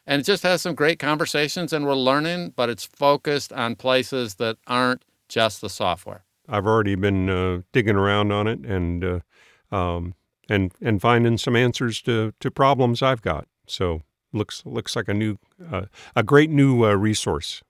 And 0.07 0.21
it 0.21 0.23
just 0.23 0.43
has 0.43 0.61
some 0.61 0.75
great 0.75 0.99
conversations, 0.99 1.73
and 1.73 1.85
we're 1.85 1.95
learning, 1.95 2.53
but 2.55 2.69
it's 2.69 2.85
focused 2.85 3.51
on 3.51 3.75
places 3.75 4.35
that 4.35 4.57
aren't 4.67 5.03
just 5.27 5.61
the 5.61 5.69
software. 5.69 6.23
I've 6.47 6.67
already 6.67 6.95
been 6.95 7.29
uh, 7.29 7.61
digging 7.71 7.95
around 7.95 8.31
on 8.31 8.47
it 8.47 8.59
and 8.59 9.03
uh, 9.03 9.75
um, 9.75 10.13
and 10.49 10.71
and 10.81 11.01
finding 11.01 11.37
some 11.37 11.55
answers 11.55 12.01
to, 12.03 12.33
to 12.39 12.51
problems 12.51 13.01
I've 13.01 13.21
got. 13.21 13.47
So 13.67 14.01
looks 14.31 14.63
looks 14.65 14.95
like 14.95 15.07
a 15.07 15.13
new 15.13 15.37
uh, 15.71 15.85
a 16.15 16.23
great 16.23 16.49
new 16.49 16.85
uh, 16.85 16.93
resource. 16.93 17.63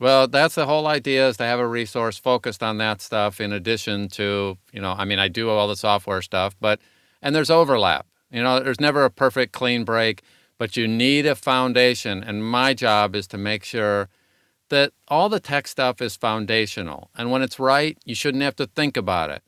Well, 0.00 0.26
that's 0.26 0.56
the 0.56 0.66
whole 0.66 0.88
idea 0.88 1.28
is 1.28 1.36
to 1.36 1.44
have 1.44 1.60
a 1.60 1.66
resource 1.68 2.18
focused 2.18 2.60
on 2.60 2.78
that 2.78 3.00
stuff 3.00 3.40
in 3.40 3.52
addition 3.52 4.08
to, 4.08 4.58
you 4.72 4.80
know, 4.80 4.96
I 4.98 5.04
mean, 5.04 5.20
I 5.20 5.28
do 5.28 5.48
all 5.48 5.68
the 5.68 5.76
software 5.76 6.22
stuff, 6.22 6.56
but, 6.60 6.80
and 7.20 7.36
there's 7.36 7.50
overlap. 7.50 8.06
You 8.28 8.42
know, 8.42 8.58
there's 8.58 8.80
never 8.80 9.04
a 9.04 9.10
perfect 9.10 9.52
clean 9.52 9.84
break, 9.84 10.22
but 10.58 10.76
you 10.76 10.88
need 10.88 11.24
a 11.24 11.36
foundation. 11.36 12.24
And 12.24 12.44
my 12.44 12.74
job 12.74 13.14
is 13.14 13.28
to 13.28 13.38
make 13.38 13.62
sure 13.62 14.08
that 14.72 14.90
all 15.06 15.28
the 15.28 15.38
tech 15.38 15.68
stuff 15.68 16.00
is 16.00 16.16
foundational. 16.16 17.10
And 17.14 17.30
when 17.30 17.42
it's 17.42 17.60
right, 17.60 17.98
you 18.06 18.14
shouldn't 18.14 18.42
have 18.42 18.56
to 18.56 18.66
think 18.66 18.96
about 18.96 19.28
it. 19.28 19.42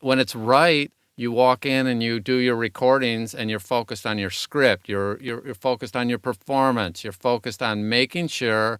When 0.00 0.18
it's 0.18 0.36
right, 0.36 0.92
you 1.16 1.32
walk 1.32 1.64
in 1.64 1.86
and 1.86 2.02
you 2.02 2.20
do 2.20 2.36
your 2.36 2.56
recordings 2.56 3.34
and 3.34 3.48
you're 3.48 3.58
focused 3.58 4.06
on 4.06 4.18
your 4.18 4.28
script, 4.28 4.86
you're, 4.86 5.18
you're, 5.22 5.42
you're 5.46 5.54
focused 5.54 5.96
on 5.96 6.10
your 6.10 6.18
performance, 6.18 7.02
you're 7.02 7.14
focused 7.14 7.62
on 7.62 7.88
making 7.88 8.28
sure 8.28 8.78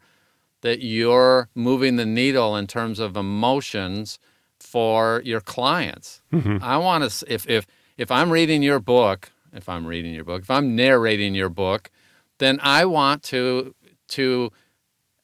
that 0.61 0.81
you're 0.81 1.49
moving 1.55 1.97
the 1.97 2.05
needle 2.05 2.57
in 2.57 2.67
terms 2.67 2.99
of 2.99 3.17
emotions 3.17 4.19
for 4.61 5.23
your 5.25 5.41
clients. 5.41 6.21
Mm-hmm. 6.31 6.59
I 6.63 6.77
want 6.77 7.11
to 7.11 7.33
if 7.33 7.49
if 7.49 7.67
if 7.97 8.11
I'm 8.11 8.31
reading 8.31 8.63
your 8.63 8.81
book, 8.81 9.31
if 9.55 9.67
I'm 9.67 9.87
reading 9.87 10.13
your 10.13 10.25
book, 10.25 10.43
if 10.43 10.51
I'm 10.51 10.77
narrating 10.77 11.35
your 11.35 11.49
book, 11.49 11.91
then 12.37 12.61
I 12.63 12.85
want 12.85 13.23
to 13.25 13.75
to 14.09 14.53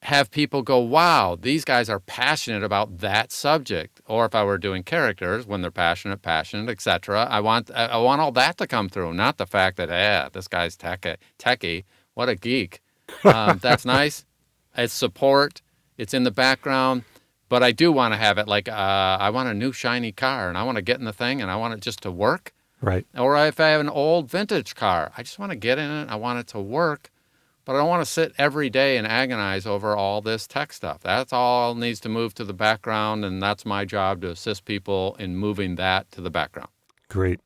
have 0.02 0.30
people 0.30 0.62
go, 0.62 0.78
"Wow, 0.78 1.36
these 1.40 1.64
guys 1.64 1.88
are 1.88 2.00
passionate 2.00 2.62
about 2.62 2.98
that 2.98 3.32
subject." 3.32 4.00
Or 4.06 4.24
if 4.26 4.34
I 4.34 4.44
were 4.44 4.58
doing 4.58 4.82
characters, 4.82 5.46
when 5.46 5.62
they're 5.62 5.70
passionate, 5.70 6.22
passionate, 6.22 6.70
etc. 6.70 7.26
I 7.30 7.40
want 7.40 7.70
I 7.70 7.96
want 7.98 8.20
all 8.20 8.32
that 8.32 8.58
to 8.58 8.66
come 8.66 8.88
through, 8.88 9.14
not 9.14 9.38
the 9.38 9.46
fact 9.46 9.76
that, 9.76 9.88
"Yeah, 9.88 10.28
this 10.32 10.48
guy's 10.48 10.76
tech 10.76 11.06
techie. 11.38 11.84
What 12.14 12.28
a 12.28 12.34
geek." 12.34 12.80
Um, 13.24 13.58
that's 13.62 13.84
nice. 13.84 14.24
It's 14.76 14.92
support. 14.92 15.62
It's 15.98 16.14
in 16.14 16.24
the 16.24 16.30
background, 16.30 17.04
but 17.48 17.62
I 17.62 17.70
do 17.70 17.92
want 17.92 18.14
to 18.14 18.18
have 18.18 18.38
it 18.38 18.48
like 18.48 18.68
uh, 18.68 19.18
I 19.20 19.30
want 19.30 19.48
a 19.48 19.54
new 19.54 19.72
shiny 19.72 20.12
car, 20.12 20.48
and 20.48 20.58
I 20.58 20.62
want 20.62 20.76
to 20.76 20.82
get 20.82 20.98
in 20.98 21.04
the 21.04 21.12
thing, 21.12 21.40
and 21.42 21.50
I 21.50 21.56
want 21.56 21.74
it 21.74 21.80
just 21.80 22.00
to 22.02 22.10
work. 22.10 22.52
Right. 22.80 23.06
Or 23.16 23.36
if 23.46 23.60
I 23.60 23.68
have 23.68 23.80
an 23.80 23.88
old 23.88 24.28
vintage 24.28 24.74
car, 24.74 25.12
I 25.16 25.22
just 25.22 25.38
want 25.38 25.50
to 25.50 25.56
get 25.56 25.78
in 25.78 25.88
it. 25.88 26.08
I 26.08 26.16
want 26.16 26.40
it 26.40 26.48
to 26.48 26.60
work, 26.60 27.10
but 27.64 27.74
I 27.74 27.78
don't 27.78 27.88
want 27.88 28.02
to 28.04 28.10
sit 28.10 28.32
every 28.38 28.70
day 28.70 28.96
and 28.96 29.06
agonize 29.06 29.66
over 29.66 29.96
all 29.96 30.20
this 30.20 30.46
tech 30.46 30.72
stuff. 30.72 31.00
That's 31.02 31.32
all 31.32 31.74
needs 31.74 32.00
to 32.00 32.08
move 32.08 32.34
to 32.34 32.44
the 32.44 32.54
background, 32.54 33.24
and 33.24 33.42
that's 33.42 33.64
my 33.64 33.84
job 33.84 34.20
to 34.22 34.30
assist 34.30 34.64
people 34.64 35.16
in 35.18 35.36
moving 35.36 35.76
that 35.76 36.10
to 36.12 36.20
the 36.20 36.30
background. 36.30 36.70
Great. 37.08 37.40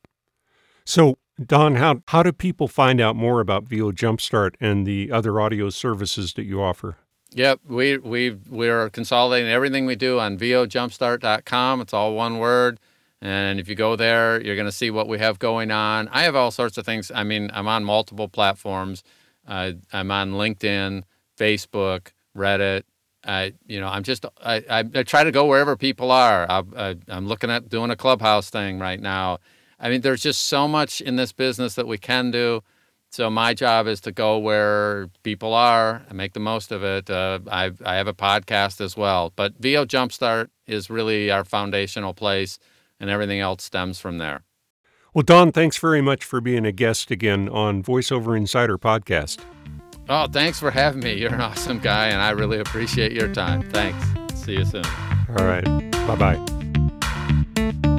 So, 0.84 1.18
Don, 1.44 1.74
how 1.76 2.02
how 2.06 2.22
do 2.22 2.32
people 2.32 2.68
find 2.68 3.00
out 3.00 3.16
more 3.16 3.40
about 3.40 3.64
VO 3.64 3.92
Jumpstart 3.92 4.54
and 4.60 4.86
the 4.86 5.10
other 5.10 5.40
audio 5.40 5.70
services 5.70 6.32
that 6.34 6.44
you 6.44 6.62
offer? 6.62 6.96
Yep, 7.32 7.60
we 7.68 7.98
we 7.98 8.30
we're 8.48 8.88
consolidating 8.90 9.50
everything 9.50 9.84
we 9.84 9.96
do 9.96 10.18
on 10.18 10.38
vojumpstart.com. 10.38 11.80
It's 11.80 11.92
all 11.92 12.14
one 12.14 12.38
word. 12.38 12.80
And 13.20 13.58
if 13.58 13.68
you 13.68 13.74
go 13.74 13.96
there, 13.96 14.40
you're 14.42 14.56
going 14.56 14.66
to 14.66 14.72
see 14.72 14.90
what 14.90 15.08
we 15.08 15.18
have 15.18 15.38
going 15.38 15.70
on. 15.70 16.08
I 16.08 16.22
have 16.22 16.36
all 16.36 16.50
sorts 16.50 16.76
of 16.78 16.84
things. 16.84 17.10
I 17.14 17.24
mean, 17.24 17.50
I'm 17.52 17.66
on 17.66 17.82
multiple 17.82 18.28
platforms. 18.28 19.02
Uh, 19.46 19.72
I'm 19.92 20.10
on 20.10 20.32
LinkedIn, 20.32 21.02
Facebook, 21.38 22.08
Reddit. 22.36 22.82
I, 23.24 23.54
you 23.66 23.80
know, 23.80 23.88
I'm 23.88 24.02
just 24.02 24.24
I, 24.42 24.56
I, 24.70 24.84
I 24.94 25.02
try 25.02 25.24
to 25.24 25.32
go 25.32 25.46
wherever 25.46 25.76
people 25.76 26.10
are. 26.10 26.46
I, 26.48 26.62
I, 26.76 26.96
I'm 27.08 27.26
looking 27.26 27.50
at 27.50 27.68
doing 27.68 27.90
a 27.90 27.96
clubhouse 27.96 28.50
thing 28.50 28.78
right 28.78 29.00
now. 29.00 29.38
I 29.80 29.90
mean, 29.90 30.00
there's 30.00 30.22
just 30.22 30.44
so 30.44 30.68
much 30.68 31.00
in 31.00 31.16
this 31.16 31.32
business 31.32 31.74
that 31.74 31.86
we 31.86 31.98
can 31.98 32.30
do. 32.30 32.62
So 33.10 33.30
my 33.30 33.54
job 33.54 33.86
is 33.86 34.00
to 34.02 34.12
go 34.12 34.38
where 34.38 35.08
people 35.22 35.54
are 35.54 36.02
and 36.08 36.18
make 36.18 36.34
the 36.34 36.40
most 36.40 36.72
of 36.72 36.82
it. 36.82 37.08
Uh, 37.08 37.38
I, 37.50 37.72
I 37.84 37.94
have 37.96 38.08
a 38.08 38.14
podcast 38.14 38.80
as 38.80 38.96
well, 38.96 39.32
but 39.36 39.54
VO 39.58 39.84
Jumpstart 39.86 40.48
is 40.66 40.90
really 40.90 41.30
our 41.30 41.44
foundational 41.44 42.14
place, 42.14 42.58
and 42.98 43.08
everything 43.08 43.40
else 43.40 43.64
stems 43.64 43.98
from 43.98 44.18
there. 44.18 44.42
Well, 45.16 45.22
Don, 45.22 45.50
thanks 45.50 45.78
very 45.78 46.02
much 46.02 46.26
for 46.26 46.42
being 46.42 46.66
a 46.66 46.72
guest 46.72 47.10
again 47.10 47.48
on 47.48 47.82
VoiceOver 47.82 48.36
Insider 48.36 48.76
podcast. 48.76 49.40
Oh, 50.10 50.26
thanks 50.30 50.60
for 50.60 50.70
having 50.70 51.00
me. 51.00 51.14
You're 51.14 51.32
an 51.32 51.40
awesome 51.40 51.78
guy, 51.78 52.08
and 52.08 52.20
I 52.20 52.32
really 52.32 52.58
appreciate 52.58 53.12
your 53.12 53.32
time. 53.32 53.62
Thanks. 53.70 54.04
See 54.34 54.58
you 54.58 54.66
soon. 54.66 54.84
All 55.38 55.46
right. 55.46 55.64
Bye 56.06 56.16
bye. 56.16 56.38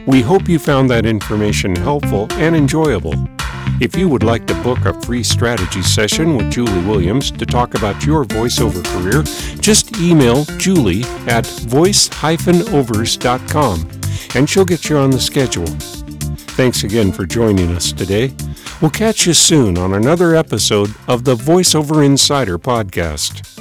We 0.05 0.21
hope 0.21 0.47
you 0.47 0.59
found 0.59 0.91
that 0.91 1.07
information 1.07 1.75
helpful 1.75 2.27
and 2.33 2.55
enjoyable. 2.55 3.15
If 3.81 3.95
you 3.95 4.07
would 4.09 4.21
like 4.21 4.45
to 4.45 4.53
book 4.61 4.85
a 4.85 4.93
free 5.01 5.23
strategy 5.23 5.81
session 5.81 6.37
with 6.37 6.51
Julie 6.51 6.85
Williams 6.85 7.31
to 7.31 7.47
talk 7.47 7.73
about 7.73 8.05
your 8.05 8.25
voiceover 8.25 8.85
career, 8.93 9.23
just 9.59 9.97
email 9.97 10.43
Julie 10.59 11.01
at 11.25 11.47
voice-overs.com 11.47 13.89
and 14.35 14.47
she'll 14.47 14.65
get 14.65 14.87
you 14.87 14.97
on 14.97 15.09
the 15.09 15.19
schedule. 15.19 15.65
Thanks 16.57 16.83
again 16.83 17.11
for 17.11 17.23
joining 17.23 17.69
us 17.73 17.91
today. 17.91 18.33
We'll 18.81 18.89
catch 18.89 19.27
you 19.27 19.33
soon 19.33 19.77
on 19.77 19.93
another 19.93 20.35
episode 20.35 20.91
of 21.07 21.23
the 21.23 21.35
VoiceOver 21.35 22.03
Insider 22.03 22.57
podcast. 22.57 23.56